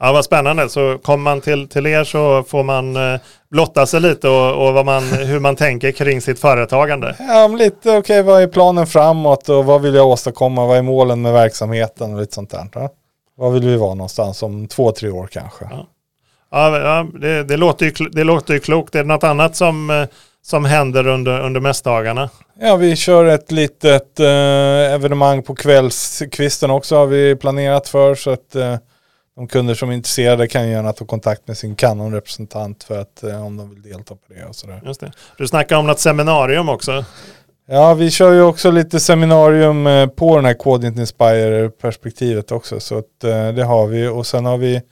Ja, 0.00 0.12
vad 0.12 0.24
spännande. 0.24 0.68
Så 0.68 0.98
kommer 1.02 1.24
man 1.24 1.40
till, 1.40 1.68
till 1.68 1.86
er 1.86 2.04
så 2.04 2.42
får 2.42 2.62
man 2.62 2.96
eh, 2.96 3.20
blotta 3.50 3.86
sig 3.86 4.00
lite 4.00 4.28
och, 4.28 4.66
och 4.66 4.74
vad 4.74 4.86
man, 4.86 5.02
hur 5.02 5.40
man 5.40 5.56
tänker 5.56 5.92
kring 5.92 6.20
sitt 6.20 6.40
företagande. 6.40 7.16
Ja, 7.18 7.48
lite 7.48 7.96
okej, 7.96 8.22
vad 8.22 8.42
är 8.42 8.46
planen 8.46 8.86
framåt 8.86 9.48
och 9.48 9.64
vad 9.64 9.82
vill 9.82 9.94
jag 9.94 10.06
åstadkomma? 10.06 10.66
Vad 10.66 10.78
är 10.78 10.82
målen 10.82 11.22
med 11.22 11.32
verksamheten 11.32 12.14
och 12.14 12.20
lite 12.20 12.34
sånt 12.34 12.50
där. 12.50 12.68
Va? 12.74 12.88
Var 13.36 13.50
vill 13.50 13.66
vi 13.66 13.76
vara 13.76 13.94
någonstans 13.94 14.42
om 14.42 14.68
två, 14.68 14.92
tre 14.92 15.10
år 15.10 15.26
kanske? 15.26 15.64
Ja. 15.70 15.86
Ja, 16.50 16.78
ja, 16.78 17.06
det, 17.20 17.44
det, 17.44 17.56
låter 17.56 17.86
ju, 17.86 18.08
det 18.08 18.24
låter 18.24 18.54
ju 18.54 18.60
klokt. 18.60 18.94
Är 18.94 18.98
det 18.98 19.08
något 19.08 19.24
annat 19.24 19.56
som, 19.56 19.90
eh, 19.90 20.06
som 20.42 20.64
händer 20.64 21.06
under, 21.06 21.40
under 21.40 21.60
mässdagarna? 21.60 22.30
Ja, 22.60 22.76
vi 22.76 22.96
kör 22.96 23.24
ett 23.24 23.52
litet 23.52 24.20
eh, 24.20 24.94
evenemang 24.94 25.42
på 25.42 25.54
kvällskvisten 25.54 26.70
också 26.70 26.96
har 26.96 27.06
vi 27.06 27.36
planerat 27.36 27.88
för. 27.88 28.14
Så 28.14 28.30
att 28.30 28.54
eh, 28.54 28.76
de 29.38 29.48
kunder 29.48 29.74
som 29.74 29.90
är 29.90 29.94
intresserade 29.94 30.48
kan 30.48 30.68
gärna 30.68 30.92
ta 30.92 31.04
kontakt 31.04 31.48
med 31.48 31.56
sin 31.56 31.76
Canon-representant 31.76 32.84
för 32.84 33.00
att 33.00 33.22
eh, 33.22 33.46
om 33.46 33.56
de 33.56 33.70
vill 33.70 33.82
delta 33.82 34.14
på 34.14 34.34
det 34.34 34.44
och 34.44 34.56
sådär. 34.56 34.82
Just 34.86 35.00
det. 35.00 35.12
Du 35.36 35.48
snackade 35.48 35.78
om 35.78 35.86
något 35.86 35.98
seminarium 36.00 36.68
också. 36.68 37.04
Ja, 37.66 37.94
vi 37.94 38.10
kör 38.10 38.32
ju 38.32 38.42
också 38.42 38.70
lite 38.70 39.00
seminarium 39.00 39.86
eh, 39.86 40.06
på 40.06 40.36
den 40.36 40.44
här 40.44 40.54
Code 40.54 40.86
Inte 40.86 41.00
Inspire-perspektivet 41.00 42.52
också. 42.52 42.80
Så 42.80 42.98
att, 42.98 43.24
eh, 43.24 43.48
det 43.48 43.64
har 43.64 43.86
vi. 43.86 44.08
Och 44.08 44.26
sen 44.26 44.44
har 44.44 44.58
vi 44.58 44.82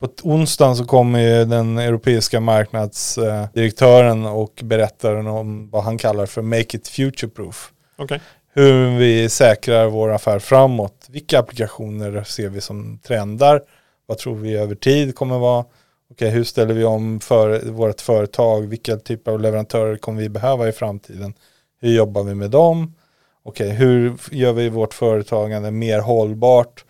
på 0.00 0.08
onsdagen 0.22 0.76
så 0.76 0.84
kommer 0.84 1.18
ju 1.18 1.44
den 1.44 1.78
europeiska 1.78 2.40
marknadsdirektören 2.40 4.26
och 4.26 4.60
berättar 4.62 5.14
om 5.28 5.70
vad 5.70 5.84
han 5.84 5.98
kallar 5.98 6.26
för 6.26 6.42
Make 6.42 6.76
It 6.76 6.88
Future 6.88 7.30
Proof. 7.30 7.72
Okej. 7.96 8.20
Hur 8.54 8.98
vi 8.98 9.28
säkrar 9.28 9.86
vår 9.86 10.12
affär 10.12 10.38
framåt. 10.38 11.06
Vilka 11.08 11.38
applikationer 11.38 12.24
ser 12.24 12.48
vi 12.48 12.60
som 12.60 12.98
trendar? 12.98 13.60
Vad 14.06 14.18
tror 14.18 14.34
vi 14.34 14.56
över 14.56 14.74
tid 14.74 15.14
kommer 15.14 15.38
vara? 15.38 15.64
Okej, 16.10 16.30
hur 16.30 16.44
ställer 16.44 16.74
vi 16.74 16.84
om 16.84 17.20
för 17.20 17.70
vårt 17.70 18.00
företag? 18.00 18.60
Vilka 18.60 18.96
typer 18.96 19.32
av 19.32 19.40
leverantörer 19.40 19.96
kommer 19.96 20.22
vi 20.22 20.28
behöva 20.28 20.68
i 20.68 20.72
framtiden? 20.72 21.34
Hur 21.80 21.94
jobbar 21.94 22.22
vi 22.22 22.34
med 22.34 22.50
dem? 22.50 22.94
Okej, 23.42 23.70
hur 23.70 24.14
gör 24.30 24.52
vi 24.52 24.68
vårt 24.68 24.94
företagande 24.94 25.70
mer 25.70 26.00
hållbart? 26.00 26.84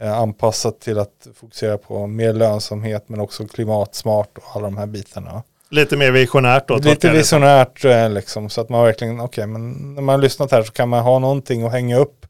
Eh, 0.00 0.18
anpassat 0.18 0.80
till 0.80 0.98
att 0.98 1.28
fokusera 1.34 1.78
på 1.78 2.06
mer 2.06 2.32
lönsamhet 2.32 3.08
men 3.08 3.20
också 3.20 3.46
klimatsmart 3.46 4.38
och 4.38 4.56
alla 4.56 4.64
de 4.64 4.76
här 4.76 4.86
bitarna. 4.86 5.42
Lite 5.70 5.96
mer 5.96 6.10
visionärt 6.10 6.68
då? 6.68 6.76
Lite 6.76 7.10
visionärt 7.10 7.84
eh, 7.84 8.10
liksom, 8.10 8.48
så 8.48 8.60
att 8.60 8.68
man 8.68 8.84
verkligen, 8.84 9.20
okej, 9.20 9.26
okay, 9.26 9.46
men 9.46 9.94
när 9.94 10.02
man 10.02 10.12
har 10.12 10.22
lyssnat 10.22 10.52
här 10.52 10.62
så 10.62 10.72
kan 10.72 10.88
man 10.88 11.02
ha 11.02 11.18
någonting 11.18 11.62
att 11.62 11.72
hänga 11.72 11.96
upp. 11.96 12.26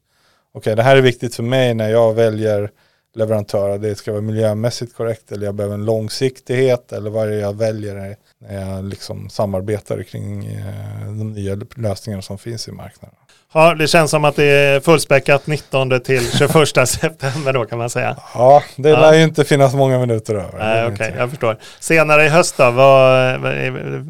Okej, 0.52 0.58
okay, 0.58 0.74
det 0.74 0.82
här 0.82 0.96
är 0.96 1.00
viktigt 1.00 1.34
för 1.34 1.42
mig 1.42 1.74
när 1.74 1.90
jag 1.90 2.14
väljer 2.14 2.70
leverantör. 3.14 3.78
Det 3.78 3.94
ska 3.94 4.12
vara 4.12 4.22
miljömässigt 4.22 4.96
korrekt 4.96 5.32
eller 5.32 5.46
jag 5.46 5.54
behöver 5.54 5.74
en 5.74 5.84
långsiktighet 5.84 6.92
eller 6.92 7.10
vad 7.10 7.26
är 7.26 7.30
det 7.30 7.40
jag 7.40 7.56
väljer 7.56 8.16
när 8.38 8.60
jag 8.60 8.84
liksom 8.84 9.30
samarbetar 9.30 10.02
kring 10.02 10.46
eh, 10.46 11.06
de 11.06 11.32
nya 11.32 11.58
lösningarna 11.76 12.22
som 12.22 12.38
finns 12.38 12.68
i 12.68 12.72
marknaden. 12.72 13.16
Ja, 13.54 13.74
det 13.74 13.88
känns 13.88 14.10
som 14.10 14.24
att 14.24 14.36
det 14.36 14.44
är 14.44 14.80
fullspäckat 14.80 15.46
19 15.46 16.00
till 16.00 16.32
21 16.38 16.52
september 16.88 17.52
då 17.52 17.64
kan 17.64 17.78
man 17.78 17.90
säga. 17.90 18.16
Ja, 18.34 18.62
det 18.76 18.88
ja. 18.88 19.00
lär 19.00 19.12
ju 19.12 19.22
inte 19.22 19.44
finnas 19.44 19.74
många 19.74 19.98
minuter 19.98 20.34
över. 20.34 20.58
Nej, 20.58 20.84
okej, 20.84 20.94
okay, 20.94 21.20
jag 21.20 21.30
förstår. 21.30 21.58
Senare 21.80 22.24
i 22.24 22.28
höst 22.28 22.56
då, 22.56 22.70
vad, 22.70 23.40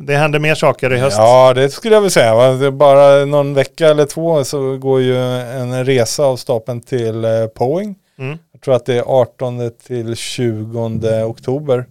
det 0.06 0.16
händer 0.16 0.38
mer 0.38 0.54
saker 0.54 0.92
i 0.92 0.98
höst? 0.98 1.16
Ja, 1.18 1.52
det 1.54 1.70
skulle 1.70 1.94
jag 1.94 2.00
vilja 2.00 2.10
säga. 2.10 2.70
Bara 2.70 3.24
någon 3.24 3.54
vecka 3.54 3.88
eller 3.88 4.04
två 4.04 4.44
så 4.44 4.76
går 4.76 5.00
ju 5.00 5.16
en 5.16 5.84
resa 5.84 6.24
av 6.24 6.36
stapeln 6.36 6.80
till 6.80 7.24
eh, 7.24 7.46
Poing. 7.54 7.94
Mm. 8.18 8.38
Tror 8.64 8.74
att 8.74 8.86
det 8.86 8.94
är 8.94 9.02
18 9.02 9.70
till 9.70 10.16
20 10.16 11.24
oktober. 11.24 11.86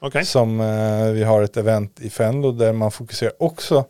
Okay. 0.00 0.24
Som 0.24 0.60
eh, 0.60 1.10
vi 1.12 1.24
har 1.24 1.42
ett 1.42 1.56
event 1.56 2.00
i 2.00 2.10
Fenlo 2.10 2.52
där 2.52 2.72
man 2.72 2.90
fokuserar 2.90 3.32
också 3.38 3.84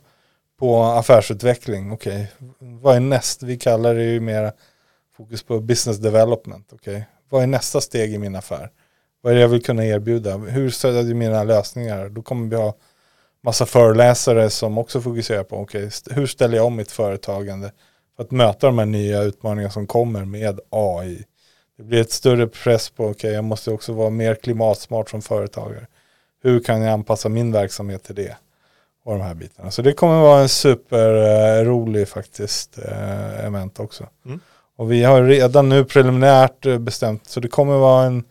på 0.58 0.82
affärsutveckling. 0.82 1.92
Okej, 1.92 2.32
okay. 2.38 2.68
vad 2.80 2.96
är 2.96 3.00
näst? 3.00 3.42
Vi 3.42 3.58
kallar 3.58 3.94
det 3.94 4.04
ju 4.04 4.20
mer 4.20 4.52
fokus 5.16 5.42
på 5.42 5.60
business 5.60 5.98
development. 5.98 6.70
Okej, 6.72 6.94
okay. 6.94 7.04
vad 7.28 7.42
är 7.42 7.46
nästa 7.46 7.80
steg 7.80 8.14
i 8.14 8.18
min 8.18 8.36
affär? 8.36 8.70
Vad 9.20 9.32
är 9.32 9.34
det 9.36 9.42
jag 9.42 9.48
vill 9.48 9.64
kunna 9.64 9.86
erbjuda? 9.86 10.36
Hur 10.36 10.70
stödjer 10.70 11.02
du 11.02 11.14
mina 11.14 11.44
lösningar? 11.44 12.08
Då 12.08 12.22
kommer 12.22 12.50
vi 12.50 12.56
ha 12.56 12.74
massa 13.42 13.66
föreläsare 13.66 14.50
som 14.50 14.78
också 14.78 15.00
fokuserar 15.00 15.44
på 15.44 15.58
okay, 15.58 15.90
hur 16.10 16.26
ställer 16.26 16.56
jag 16.56 16.66
om 16.66 16.76
mitt 16.76 16.92
företagande 16.92 17.72
för 18.16 18.22
att 18.22 18.30
möta 18.30 18.66
de 18.66 18.78
här 18.78 18.86
nya 18.86 19.22
utmaningarna 19.22 19.72
som 19.72 19.86
kommer 19.86 20.24
med 20.24 20.60
AI. 20.70 21.24
Det 21.76 21.82
blir 21.82 22.00
ett 22.00 22.12
större 22.12 22.46
press 22.46 22.90
på, 22.90 23.04
okej, 23.04 23.12
okay, 23.12 23.32
jag 23.32 23.44
måste 23.44 23.70
också 23.70 23.92
vara 23.92 24.10
mer 24.10 24.34
klimatsmart 24.34 25.10
som 25.10 25.22
företagare. 25.22 25.86
Hur 26.42 26.60
kan 26.60 26.82
jag 26.82 26.92
anpassa 26.92 27.28
min 27.28 27.52
verksamhet 27.52 28.02
till 28.02 28.14
det? 28.14 28.36
och 29.06 29.12
de 29.12 29.20
här 29.20 29.34
bitarna. 29.34 29.70
Så 29.70 29.82
det 29.82 29.92
kommer 29.92 30.20
vara 30.20 30.40
en 30.40 30.48
superrolig 30.48 32.00
eh, 32.00 32.06
faktiskt 32.06 32.78
eh, 32.78 33.44
event 33.44 33.80
också. 33.80 34.06
Mm. 34.26 34.40
Och 34.76 34.92
vi 34.92 35.02
har 35.04 35.22
redan 35.22 35.68
nu 35.68 35.84
preliminärt 35.84 36.66
eh, 36.66 36.78
bestämt, 36.78 37.26
så 37.26 37.40
det 37.40 37.48
kommer 37.48 37.74
vara 37.74 38.06
en 38.06 38.24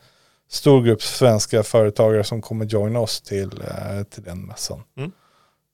stor 0.50 0.84
grupp 0.84 1.02
svenska 1.02 1.64
företagare 1.64 2.24
som 2.24 2.42
kommer 2.42 2.66
joina 2.66 3.00
oss 3.00 3.22
till, 3.22 3.64
till 4.10 4.24
den 4.24 4.46
mässan. 4.46 4.84
Mm. 4.98 5.12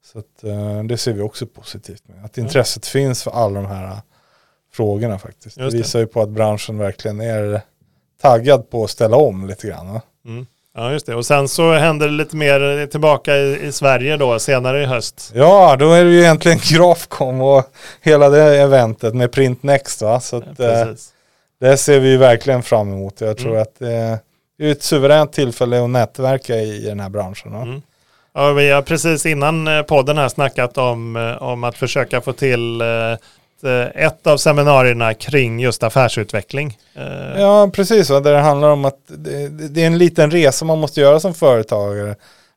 Så 0.04 0.20
att, 0.20 0.42
det 0.88 0.98
ser 0.98 1.13
vi 1.13 1.22
också 1.22 1.46
positivt 1.46 2.08
med. 2.08 2.25
Att 2.25 2.38
intresset 2.38 2.86
mm. 2.86 2.92
finns 2.92 3.24
för 3.24 3.32
alla 3.32 3.62
de 3.62 3.70
här 3.70 3.98
frågorna 4.74 5.20
faktiskt. 5.20 5.58
det 5.58 5.70
visar 5.70 6.00
ju 6.00 6.08
på 6.08 6.22
att 6.22 6.30
branschen 6.30 6.78
verkligen 6.78 7.22
är 7.22 7.62
taggad 8.22 8.70
på 8.70 8.84
att 8.84 8.90
ställa 8.90 9.18
om 9.18 9.48
lite 9.48 9.68
grann. 9.68 10.00
Mm. 10.25 10.46
Ja, 10.75 10.92
just 10.92 11.06
det. 11.06 11.16
Och 11.16 11.25
sen 11.25 11.48
så 11.48 11.74
händer 11.74 12.08
det 12.08 12.13
lite 12.13 12.36
mer 12.36 12.88
tillbaka 12.88 13.38
i, 13.38 13.68
i, 13.68 13.72
Sverige 13.72 14.18
då, 14.18 14.40
senare 14.40 14.84
i 14.84 14.86
höst. 14.86 15.32
Ja, 15.36 15.75
då 15.80 15.92
är 15.92 16.04
det 16.04 16.12
ju 16.12 16.20
egentligen 16.20 16.60
Grafcom 16.72 17.42
och 17.42 17.63
hela 18.01 18.30
det 18.30 18.62
eventet 18.62 19.16
med 19.16 19.32
Print 19.32 19.63
Next. 19.63 20.01
Va? 20.01 20.20
Så 20.20 20.38
att, 20.38 20.44
ja, 20.58 20.66
eh, 20.66 20.88
det 21.60 21.78
ser 21.78 22.00
vi 22.00 22.18
verkligen 22.18 22.63
fram 22.63 22.94
emot. 22.94 23.22
Jag 23.22 23.38
tror 23.38 23.50
mm. 23.50 23.62
att 23.62 23.80
det 23.80 24.20
är 24.60 24.72
ett 24.72 24.84
suveränt 24.84 25.34
tillfälle 25.34 25.84
att 25.84 25.90
nätverka 25.90 26.56
i, 26.56 26.86
i 26.86 26.86
den 26.86 27.00
här 27.00 27.10
branschen. 27.10 27.56
Mm. 27.56 27.82
Ja, 28.34 28.54
vi 28.54 28.72
har 28.72 28.82
precis 28.82 29.25
innan 29.25 29.68
eh, 29.68 29.82
podden 29.82 30.18
här 30.18 30.30
snackat 30.30 30.78
om, 30.78 31.16
eh, 31.16 31.44
om 31.44 31.63
att 31.63 31.78
försöka 31.78 32.22
få 32.22 32.34
till 32.34 32.82
ett 33.96 34.27
av 34.27 34.38
seminarierna 34.38 35.13
kring 35.13 35.60
just 35.60 35.84
affärsutveckling. 35.84 36.77
Eh, 36.96 37.41
ja, 37.41 37.70
precis. 37.74 38.08
Där 38.08 38.21
det 38.21 38.39
handlar 38.39 38.69
om 38.69 38.86
att 38.86 39.00
det 39.69 39.82
är 39.82 39.88
en 39.88 39.97
liten 39.97 40.32
resa 40.32 40.65
man 40.65 40.80
måste 40.80 41.02
göra 41.02 41.19
som 41.19 41.34
företagare. 41.34 42.15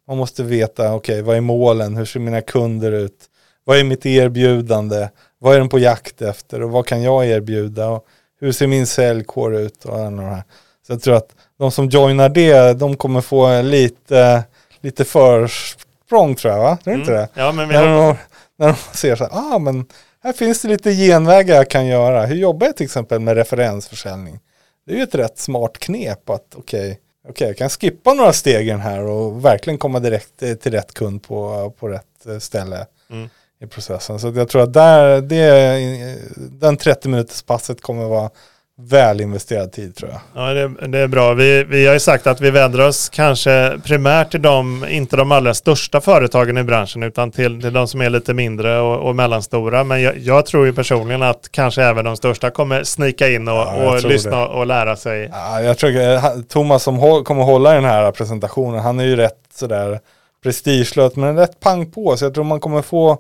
Man 0.09 0.17
måste 0.17 0.43
veta, 0.43 0.95
okej, 0.95 1.15
okay, 1.15 1.23
vad 1.23 1.37
är 1.37 1.41
målen? 1.41 1.97
Hur 1.97 2.05
ser 2.05 2.21
mina 2.21 2.41
kunder 2.41 2.93
ut? 2.93 3.17
Vad 3.65 3.79
är 3.79 3.85
mitt 3.85 4.07
erbjudande? 4.07 5.09
Vad 5.39 5.55
är 5.55 5.59
de 5.59 5.69
på 5.69 5.79
jakt 5.79 6.23
efter? 6.23 6.63
Och 6.63 6.71
vad 6.71 6.87
kan 6.87 7.03
jag 7.03 7.27
erbjuda? 7.27 7.89
Och 7.89 8.07
hur 8.41 8.53
ser 8.53 8.67
min 8.67 8.87
säljkår 8.87 9.57
ut? 9.57 9.85
Och 9.85 9.99
här. 9.99 10.43
Så 10.87 10.93
jag 10.93 11.03
tror 11.03 11.17
att 11.17 11.29
de 11.59 11.71
som 11.71 11.89
joinar 11.89 12.29
det, 12.29 12.73
de 12.73 12.97
kommer 12.97 13.21
få 13.21 13.63
lite, 13.63 14.43
lite 14.81 15.05
försprång 15.05 16.35
tror 16.35 16.53
jag, 16.53 16.61
va? 16.61 16.77
Tror 16.85 16.95
mm. 16.95 17.01
inte 17.01 17.13
det? 17.13 17.29
Ja, 17.35 17.53
men 17.53 17.69
vi 17.69 17.75
när, 17.75 17.87
de, 17.87 18.17
när 18.59 18.67
de 18.67 18.75
ser 18.93 19.17
så 19.17 19.25
här, 19.25 19.55
ah 19.55 19.59
men 19.59 19.87
här 20.25 20.33
finns 20.33 20.63
det 20.63 20.69
lite 20.69 20.93
genvägar 20.93 21.57
jag 21.57 21.71
kan 21.71 21.87
göra. 21.87 22.27
Hur 22.27 22.37
jobbar 22.37 22.67
jag 22.67 22.77
till 22.77 22.85
exempel 22.85 23.21
med 23.21 23.37
referensförsäljning? 23.37 24.41
Det 24.87 24.93
är 24.93 24.97
ju 24.97 25.03
ett 25.03 25.15
rätt 25.15 25.39
smart 25.39 25.79
knep 25.79 26.31
att 26.31 26.55
okej, 26.55 26.81
okay, 26.91 27.31
okay, 27.31 27.47
jag 27.47 27.57
kan 27.57 27.71
skippa 27.71 28.15
några 28.15 28.33
steg 28.33 28.71
här 28.71 29.03
och 29.03 29.45
verkligen 29.45 29.79
komma 29.79 30.01
direkt 30.01 30.39
till 30.39 30.73
rätt 30.73 30.95
kund 30.95 31.23
på, 31.23 31.71
på 31.79 31.89
rätt 31.89 32.27
eh, 32.27 32.39
ställe 32.39 32.87
mm. 33.11 33.29
i 33.61 33.67
processen. 33.67 34.21
Så 34.21 34.33
jag 34.37 34.49
tror 34.49 34.63
att 34.63 34.73
där, 34.73 35.21
det, 35.21 36.17
den 36.37 36.77
30 36.77 37.09
minuters 37.09 37.43
passet 37.43 37.81
kommer 37.81 38.05
vara 38.05 38.31
väl 38.77 39.21
investerad 39.21 39.73
tid 39.73 39.97
tror 39.97 40.11
jag. 40.11 40.21
Ja, 40.35 40.55
det, 40.55 40.89
det, 40.89 40.99
är 40.99 41.09
bra. 41.09 41.35
Vi, 41.35 41.65
vi 41.65 41.87
har 41.87 41.95
ju 41.95 42.01
sagt 42.01 42.27
att 42.27 42.41
vi 42.41 42.51
vänder 42.51 42.89
oss 42.89 43.09
kanske 43.09 43.81
primärt 43.85 44.31
till 44.31 44.43
de, 44.43 44.87
inte 44.89 45.17
de 45.17 45.33
allra 45.33 45.55
största 45.55 46.01
företagen 46.01 46.59
i 46.59 46.63
branschen, 46.63 47.03
utan 47.03 47.31
till, 47.31 47.61
till 47.61 47.73
de 47.73 47.89
som 47.89 48.01
är 48.01 48.11
lite 48.11 48.35
mindre 48.35 48.81
och, 48.81 49.09
och 49.09 49.17
mellanstora. 49.17 49.85
Men 49.85 50.03
jag, 50.03 50.19
jag, 50.19 50.47
tror 50.47 50.67
ju 50.67 50.73
personligen 50.73 51.23
att 51.23 51.49
kanske 51.51 51.83
även 51.83 52.05
de 52.05 52.17
största 52.17 52.51
kommer 52.51 52.85
snika 52.85 53.29
in 53.29 53.49
och, 53.49 53.55
ja, 53.55 53.95
och 53.95 54.05
lyssna 54.05 54.39
det. 54.39 54.47
och 54.47 54.67
lära 54.67 54.97
sig. 54.97 55.31
Ja, 55.33 55.61
jag 55.61 55.79
tror 55.79 56.01
att 56.01 56.49
Thomas 56.49 56.83
som 56.83 56.97
håll, 56.97 57.25
kommer 57.25 57.43
hålla 57.43 57.73
den 57.73 57.85
här 57.85 58.13
presentationen, 58.13 58.81
han 58.81 59.01
är 59.01 59.05
ju 59.05 59.17
rätt 59.17 59.41
sådär 59.55 60.01
prestigelös, 60.43 61.17
men 61.17 61.37
rätt 61.37 61.61
pang 61.61 61.91
på. 61.91 62.17
Så 62.17 62.25
jag 62.25 62.35
tror 62.35 62.45
man 62.45 62.61
kommer 62.61 62.83
få 62.83 63.19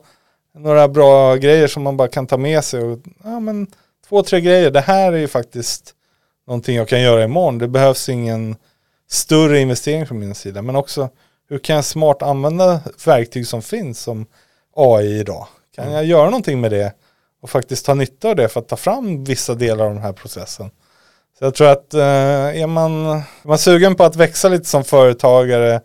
några 0.58 0.88
bra 0.88 1.34
grejer 1.34 1.68
som 1.68 1.82
man 1.82 1.96
bara 1.96 2.08
kan 2.08 2.26
ta 2.26 2.36
med 2.36 2.64
sig. 2.64 2.82
Och, 2.82 2.98
ja, 3.24 3.40
men, 3.40 3.66
två, 4.08 4.22
tre 4.22 4.40
grejer. 4.40 4.70
Det 4.70 4.80
här 4.80 5.12
är 5.12 5.16
ju 5.16 5.28
faktiskt 5.28 5.94
någonting 6.46 6.76
jag 6.76 6.88
kan 6.88 7.00
göra 7.00 7.24
imorgon. 7.24 7.58
Det 7.58 7.68
behövs 7.68 8.08
ingen 8.08 8.56
större 9.08 9.60
investering 9.60 10.06
från 10.06 10.18
min 10.18 10.34
sida. 10.34 10.62
Men 10.62 10.76
också 10.76 11.08
hur 11.48 11.58
kan 11.58 11.76
jag 11.76 11.84
smart 11.84 12.22
använda 12.22 12.80
verktyg 13.06 13.46
som 13.46 13.62
finns 13.62 14.00
som 14.00 14.26
AI 14.76 15.18
idag? 15.18 15.46
Kan 15.74 15.84
mm. 15.84 15.96
jag 15.96 16.04
göra 16.04 16.24
någonting 16.24 16.60
med 16.60 16.70
det 16.70 16.92
och 17.42 17.50
faktiskt 17.50 17.86
ta 17.86 17.94
nytta 17.94 18.28
av 18.28 18.36
det 18.36 18.48
för 18.48 18.60
att 18.60 18.68
ta 18.68 18.76
fram 18.76 19.24
vissa 19.24 19.54
delar 19.54 19.84
av 19.84 19.94
den 19.94 20.02
här 20.02 20.12
processen? 20.12 20.70
Så 21.38 21.44
jag 21.44 21.54
tror 21.54 21.68
att 21.68 21.94
eh, 21.94 22.62
är, 22.62 22.66
man, 22.66 23.06
är 23.06 23.22
man 23.48 23.58
sugen 23.58 23.94
på 23.94 24.04
att 24.04 24.16
växa 24.16 24.48
lite 24.48 24.64
som 24.64 24.84
företagare 24.84 25.80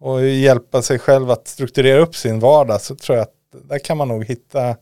och 0.00 0.26
hjälpa 0.26 0.82
sig 0.82 0.98
själv 0.98 1.30
att 1.30 1.48
strukturera 1.48 2.00
upp 2.00 2.16
sin 2.16 2.40
vardag 2.40 2.80
så 2.80 2.94
tror 2.94 3.18
jag 3.18 3.22
att 3.22 3.34
där 3.68 3.78
kan 3.78 3.96
man 3.96 4.08
nog 4.08 4.24
hitta 4.24 4.76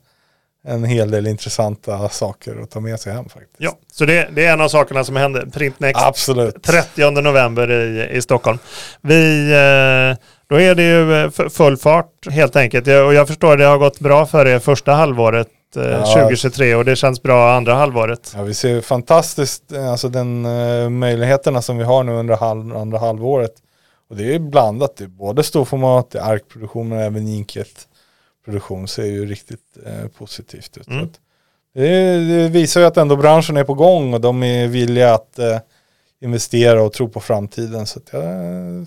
en 0.66 0.84
hel 0.84 1.10
del 1.10 1.26
intressanta 1.26 2.08
saker 2.08 2.62
att 2.62 2.70
ta 2.70 2.80
med 2.80 3.00
sig 3.00 3.12
hem 3.12 3.24
faktiskt. 3.24 3.54
Ja, 3.58 3.78
så 3.92 4.04
det, 4.04 4.28
det 4.32 4.46
är 4.46 4.52
en 4.52 4.60
av 4.60 4.68
sakerna 4.68 5.04
som 5.04 5.16
händer. 5.16 5.46
Printnext 5.52 6.02
Absolut. 6.02 6.62
30 6.62 7.10
november 7.10 7.70
i, 7.70 8.16
i 8.16 8.22
Stockholm. 8.22 8.58
Vi, 9.00 9.50
eh, 9.50 10.26
då 10.48 10.60
är 10.60 10.74
det 10.74 10.82
ju 10.82 11.24
eh, 11.24 11.30
full 11.30 11.76
fart 11.76 12.26
helt 12.30 12.56
enkelt. 12.56 12.86
Och 12.86 13.14
jag 13.14 13.26
förstår 13.28 13.52
att 13.52 13.58
det 13.58 13.64
har 13.64 13.78
gått 13.78 14.00
bra 14.00 14.26
för 14.26 14.46
er 14.46 14.58
första 14.58 14.92
halvåret 14.92 15.48
eh, 15.76 15.82
ja. 15.82 16.14
2023 16.14 16.74
och 16.74 16.84
det 16.84 16.96
känns 16.96 17.22
bra 17.22 17.52
andra 17.52 17.74
halvåret. 17.74 18.32
Ja, 18.36 18.42
vi 18.42 18.54
ser 18.54 18.80
fantastiskt, 18.80 19.72
alltså 19.72 20.08
den 20.08 20.42
möjligheterna 20.98 21.62
som 21.62 21.78
vi 21.78 21.84
har 21.84 22.02
nu 22.02 22.12
under 22.12 22.36
halv, 22.36 22.76
andra 22.76 22.98
halvåret. 22.98 23.52
Och 24.10 24.16
det 24.16 24.34
är 24.34 24.38
blandat, 24.38 24.96
det 24.96 25.04
är 25.04 25.08
både 25.08 25.42
storformat, 25.42 26.10
det 26.10 26.18
är 26.18 26.22
arkproduktion 26.22 26.92
och 26.92 27.00
även 27.00 27.28
inkjet 27.28 27.88
produktion 28.46 28.88
ser 28.88 29.04
ju 29.04 29.26
riktigt 29.26 29.76
eh, 29.86 30.08
positivt 30.18 30.76
ut. 30.76 30.88
Mm. 30.88 31.08
Det, 31.74 32.18
det, 32.18 32.48
visar 32.48 32.80
ju 32.80 32.86
att 32.86 32.96
ändå 32.96 33.16
branschen 33.16 33.56
är 33.56 33.64
på 33.64 33.74
gång 33.74 34.14
och 34.14 34.20
de 34.20 34.42
är 34.42 34.66
villiga 34.66 35.14
att 35.14 35.38
eh, 35.38 35.58
investera 36.20 36.82
och 36.82 36.92
tro 36.92 37.08
på 37.08 37.20
framtiden. 37.20 37.86
Så 37.86 38.00
jag 38.10 38.22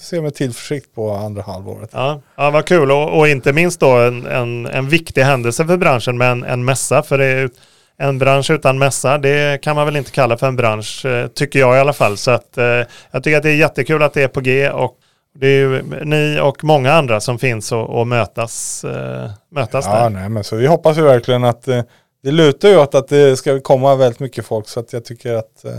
ser 0.01 0.21
med 0.21 0.35
tillförsikt 0.35 0.95
på 0.95 1.11
andra 1.11 1.41
halvåret. 1.41 1.89
Ja, 1.93 2.21
ja 2.35 2.51
vad 2.51 2.65
kul 2.65 2.91
och, 2.91 3.17
och 3.17 3.27
inte 3.27 3.53
minst 3.53 3.79
då 3.79 3.97
en, 3.97 4.25
en, 4.25 4.65
en, 4.65 4.89
viktig 4.89 5.21
händelse 5.21 5.65
för 5.65 5.77
branschen 5.77 6.17
med 6.17 6.31
en, 6.31 6.43
en 6.43 6.65
mässa. 6.65 7.03
För 7.03 7.17
det 7.17 7.25
är 7.25 7.49
en 7.97 8.19
bransch 8.19 8.51
utan 8.51 8.79
mässa, 8.79 9.17
det 9.17 9.61
kan 9.61 9.75
man 9.75 9.85
väl 9.85 9.95
inte 9.95 10.11
kalla 10.11 10.37
för 10.37 10.47
en 10.47 10.55
bransch, 10.55 11.05
eh, 11.05 11.27
tycker 11.27 11.59
jag 11.59 11.75
i 11.75 11.79
alla 11.79 11.93
fall. 11.93 12.17
Så 12.17 12.31
att, 12.31 12.57
eh, 12.57 12.65
jag 13.11 13.23
tycker 13.23 13.37
att 13.37 13.43
det 13.43 13.49
är 13.49 13.55
jättekul 13.55 14.03
att 14.03 14.13
det 14.13 14.23
är 14.23 14.27
på 14.27 14.41
G 14.41 14.69
och 14.69 14.98
Det 15.39 15.47
är 15.47 15.59
ju 15.59 15.81
ni 16.05 16.39
och 16.41 16.63
många 16.63 16.93
andra 16.93 17.19
som 17.19 17.39
finns 17.39 17.71
och, 17.71 17.99
och 17.99 18.07
mötas, 18.07 18.83
eh, 18.83 19.29
mötas 19.51 19.85
Ja, 19.85 19.93
där. 19.95 20.09
nej 20.09 20.29
men 20.29 20.43
så 20.43 20.55
vi 20.55 20.67
hoppas 20.67 20.97
ju 20.97 21.01
verkligen 21.01 21.43
att 21.43 21.67
eh, 21.67 21.81
det 22.23 22.31
lutar 22.31 22.69
ju 22.69 22.77
åt 22.77 22.95
att 22.95 23.07
det 23.07 23.37
ska 23.37 23.59
komma 23.59 23.95
väldigt 23.95 24.19
mycket 24.19 24.45
folk 24.45 24.67
så 24.67 24.79
att 24.79 24.93
jag 24.93 25.05
tycker 25.05 25.33
att 25.33 25.65
eh, 25.65 25.71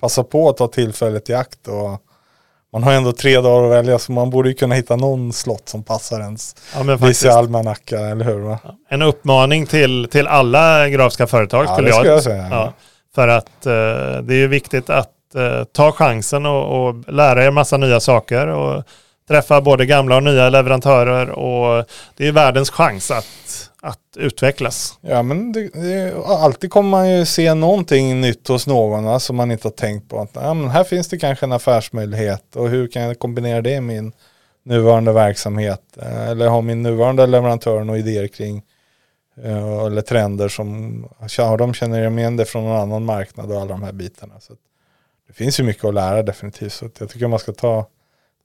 passa 0.00 0.24
på 0.24 0.48
att 0.48 0.56
ta 0.56 0.68
tillfället 0.68 1.30
i 1.30 1.34
akt 1.34 1.68
och 1.68 2.02
man 2.72 2.82
har 2.82 2.92
ändå 2.92 3.12
tre 3.12 3.40
dagar 3.40 3.64
att 3.66 3.72
välja 3.72 3.98
så 3.98 4.12
man 4.12 4.30
borde 4.30 4.48
ju 4.48 4.54
kunna 4.54 4.74
hitta 4.74 4.96
någon 4.96 5.32
slott 5.32 5.68
som 5.68 5.82
passar 5.82 6.20
ens 6.20 6.56
Ja, 6.76 6.96
vissa 6.96 7.32
almanacka, 7.32 7.98
eller 8.00 8.24
hur? 8.24 8.38
Va? 8.38 8.58
En 8.88 9.02
uppmaning 9.02 9.66
till, 9.66 10.08
till 10.10 10.26
alla 10.26 10.88
grafiska 10.88 11.26
företag 11.26 11.64
Ja, 11.64 11.72
skulle 11.74 11.88
jag, 11.88 11.96
skulle 11.96 12.12
jag 12.12 12.22
säga. 12.22 12.48
Ja, 12.50 12.72
för 13.14 13.28
att 13.28 13.66
eh, 13.66 14.22
det 14.22 14.34
är 14.34 14.38
ju 14.38 14.48
viktigt 14.48 14.90
att 14.90 15.34
eh, 15.34 15.64
ta 15.64 15.92
chansen 15.92 16.46
och, 16.46 16.88
och 16.88 16.94
lära 17.12 17.44
er 17.44 17.50
massa 17.50 17.76
nya 17.76 18.00
saker 18.00 18.46
och 18.46 18.84
träffa 19.28 19.60
både 19.60 19.86
gamla 19.86 20.16
och 20.16 20.22
nya 20.22 20.48
leverantörer 20.48 21.30
och 21.30 21.84
det 22.16 22.26
är 22.26 22.32
världens 22.32 22.70
chans 22.70 23.10
att, 23.10 23.70
att 23.82 24.16
utvecklas. 24.16 24.98
Ja 25.00 25.22
men 25.22 25.52
det, 25.52 25.68
det, 25.68 26.14
alltid 26.26 26.70
kommer 26.70 26.90
man 26.90 27.10
ju 27.10 27.26
se 27.26 27.54
någonting 27.54 28.20
nytt 28.20 28.48
hos 28.48 28.66
någon 28.66 29.04
va, 29.04 29.20
som 29.20 29.36
man 29.36 29.50
inte 29.50 29.68
har 29.68 29.72
tänkt 29.72 30.08
på. 30.08 30.20
Att, 30.20 30.30
ja, 30.32 30.54
men 30.54 30.70
här 30.70 30.84
finns 30.84 31.08
det 31.08 31.18
kanske 31.18 31.46
en 31.46 31.52
affärsmöjlighet 31.52 32.56
och 32.56 32.68
hur 32.68 32.88
kan 32.88 33.02
jag 33.02 33.18
kombinera 33.18 33.62
det 33.62 33.80
med 33.80 33.96
min 33.96 34.12
nuvarande 34.64 35.12
verksamhet? 35.12 35.82
Eh, 36.02 36.28
eller 36.28 36.48
har 36.48 36.62
min 36.62 36.82
nuvarande 36.82 37.26
leverantör 37.26 37.84
några 37.84 37.98
idéer 37.98 38.26
kring 38.26 38.62
eh, 39.44 39.84
eller 39.84 40.02
trender 40.02 40.48
som 40.48 41.08
de 41.58 41.74
känner 41.74 42.18
igen 42.18 42.36
det 42.36 42.44
från 42.44 42.64
någon 42.64 42.80
annan 42.80 43.04
marknad 43.04 43.52
och 43.52 43.60
alla 43.60 43.70
de 43.72 43.82
här 43.82 43.92
bitarna. 43.92 44.34
Så 44.40 44.52
det 45.26 45.32
finns 45.32 45.60
ju 45.60 45.64
mycket 45.64 45.84
att 45.84 45.94
lära 45.94 46.22
definitivt. 46.22 46.72
Så 46.72 46.88
jag 46.98 47.10
tycker 47.10 47.26
man 47.26 47.38
ska 47.38 47.52
ta 47.52 47.86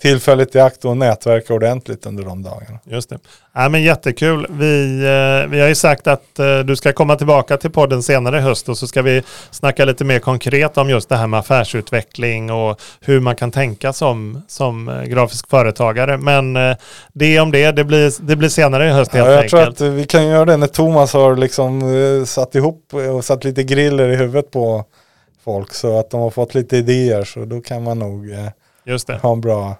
tillfället 0.04 0.56
i 0.56 0.60
akt 0.60 0.86
och 0.86 0.98
nätverka 0.98 1.54
ordentligt 1.54 2.06
under 2.06 2.24
de 2.24 2.44
dagarna. 2.44 2.80
Just 2.84 3.10
det. 3.10 3.20
Ja, 3.54 3.70
men 3.70 3.84
jättekul. 3.84 4.48
Vi, 4.50 4.94
eh, 5.04 5.50
vi 5.52 5.60
har 5.62 5.68
ju 5.68 5.76
sagt 5.76 6.08
att 6.08 6.39
eh, 6.39 6.60
du 6.60 6.76
ska 6.76 6.94
komma 6.94 7.16
tillbaka 7.16 7.58
till 7.58 7.72
podden 7.72 8.04
senare 8.04 8.38
i 8.38 8.42
höst 8.42 8.70
och 8.70 8.78
så 8.78 8.88
ska 8.88 9.02
vi 9.02 9.24
snacka 9.52 9.86
lite 9.86 10.04
mer 10.06 10.20
konkret 10.20 10.78
om 10.78 10.89
just 10.89 11.10
det 11.10 11.16
här 11.16 11.28
med 11.28 11.39
affärsutveckling 11.39 12.52
och 12.52 12.82
hur 13.02 13.20
man 13.20 13.36
kan 13.36 13.52
tänka 13.52 13.94
som, 13.94 14.42
som 14.48 14.89
eh, 14.89 15.04
grafisk 15.04 15.50
företagare. 15.50 16.18
Men 16.18 16.58
det 17.13 17.39
om 17.39 17.52
det, 17.52 17.72
det 17.72 17.84
blir, 17.84 18.13
det 18.28 18.36
blir 18.36 18.50
senare 18.50 18.88
i 18.88 18.92
höst 18.92 19.12
helt 19.13 19.26
Ja, 19.28 19.32
jag 19.32 19.44
enkelt. 19.44 19.78
tror 19.78 19.88
att 19.89 19.94
vi 19.94 20.06
kan 20.06 20.28
göra 20.28 20.46
det 20.46 20.58
när 20.58 20.68
Thomas 20.68 21.13
har 21.13 21.36
liksom 21.36 21.82
satt 22.28 22.56
ihop 22.56 22.94
och 23.18 23.26
satt 23.26 23.44
lite 23.44 23.63
griller 23.63 24.10
i 24.10 24.16
huvudet 24.16 24.52
på 24.52 24.86
folk 25.46 25.74
så 25.74 26.00
att 26.00 26.10
de 26.10 26.20
har 26.22 26.30
fått 26.30 26.56
lite 26.56 26.78
idéer 26.78 27.24
så 27.24 27.46
då 27.46 27.62
kan 27.62 27.84
man 27.84 28.00
nog 28.00 28.26
Just 28.86 29.08
det. 29.08 29.16
ha 29.22 29.32
en 29.34 29.42
bra 29.42 29.76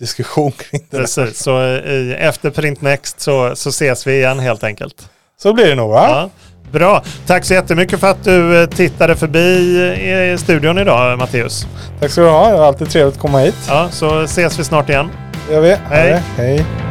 diskussion 0.00 0.52
kring 0.52 0.86
det. 0.90 0.96
där. 0.96 1.02
Precis, 1.02 1.42
så 1.42 1.62
i, 1.62 2.16
efter 2.18 2.50
Print 2.50 2.82
Next 2.82 3.20
så, 3.20 3.56
så 3.56 3.68
ses 3.68 4.06
vi 4.06 4.14
igen 4.14 4.38
helt 4.38 4.64
enkelt. 4.64 5.08
Så 5.42 5.52
blir 5.52 5.66
det 5.66 5.74
nog 5.74 5.90
va? 5.90 6.08
Ja. 6.08 6.30
Bra, 6.72 7.02
tack 7.26 7.44
så 7.44 7.54
jättemycket 7.54 8.00
för 8.00 8.10
att 8.10 8.24
du 8.24 8.62
eh, 8.62 8.68
tittade 8.68 9.16
förbi 9.16 9.38
i 10.32 10.38
studion 10.38 10.78
idag 10.78 11.18
Matteus. 11.18 11.66
Tack 12.00 12.10
ska 12.10 12.20
du 12.20 12.28
ha, 12.28 12.50
det 12.50 12.58
var 12.58 12.66
alltid 12.66 12.90
trevligt 12.90 13.14
att 13.14 13.20
komma 13.20 13.38
hit. 13.40 13.54
Ja, 13.68 13.88
så 13.90 14.20
ses 14.20 14.58
vi 14.58 14.64
snart 14.64 14.88
igen. 14.88 15.10
Det 15.48 15.54
gör 15.54 15.60
vi. 15.60 15.76
Hej. 15.88 16.22
Hej. 16.36 16.89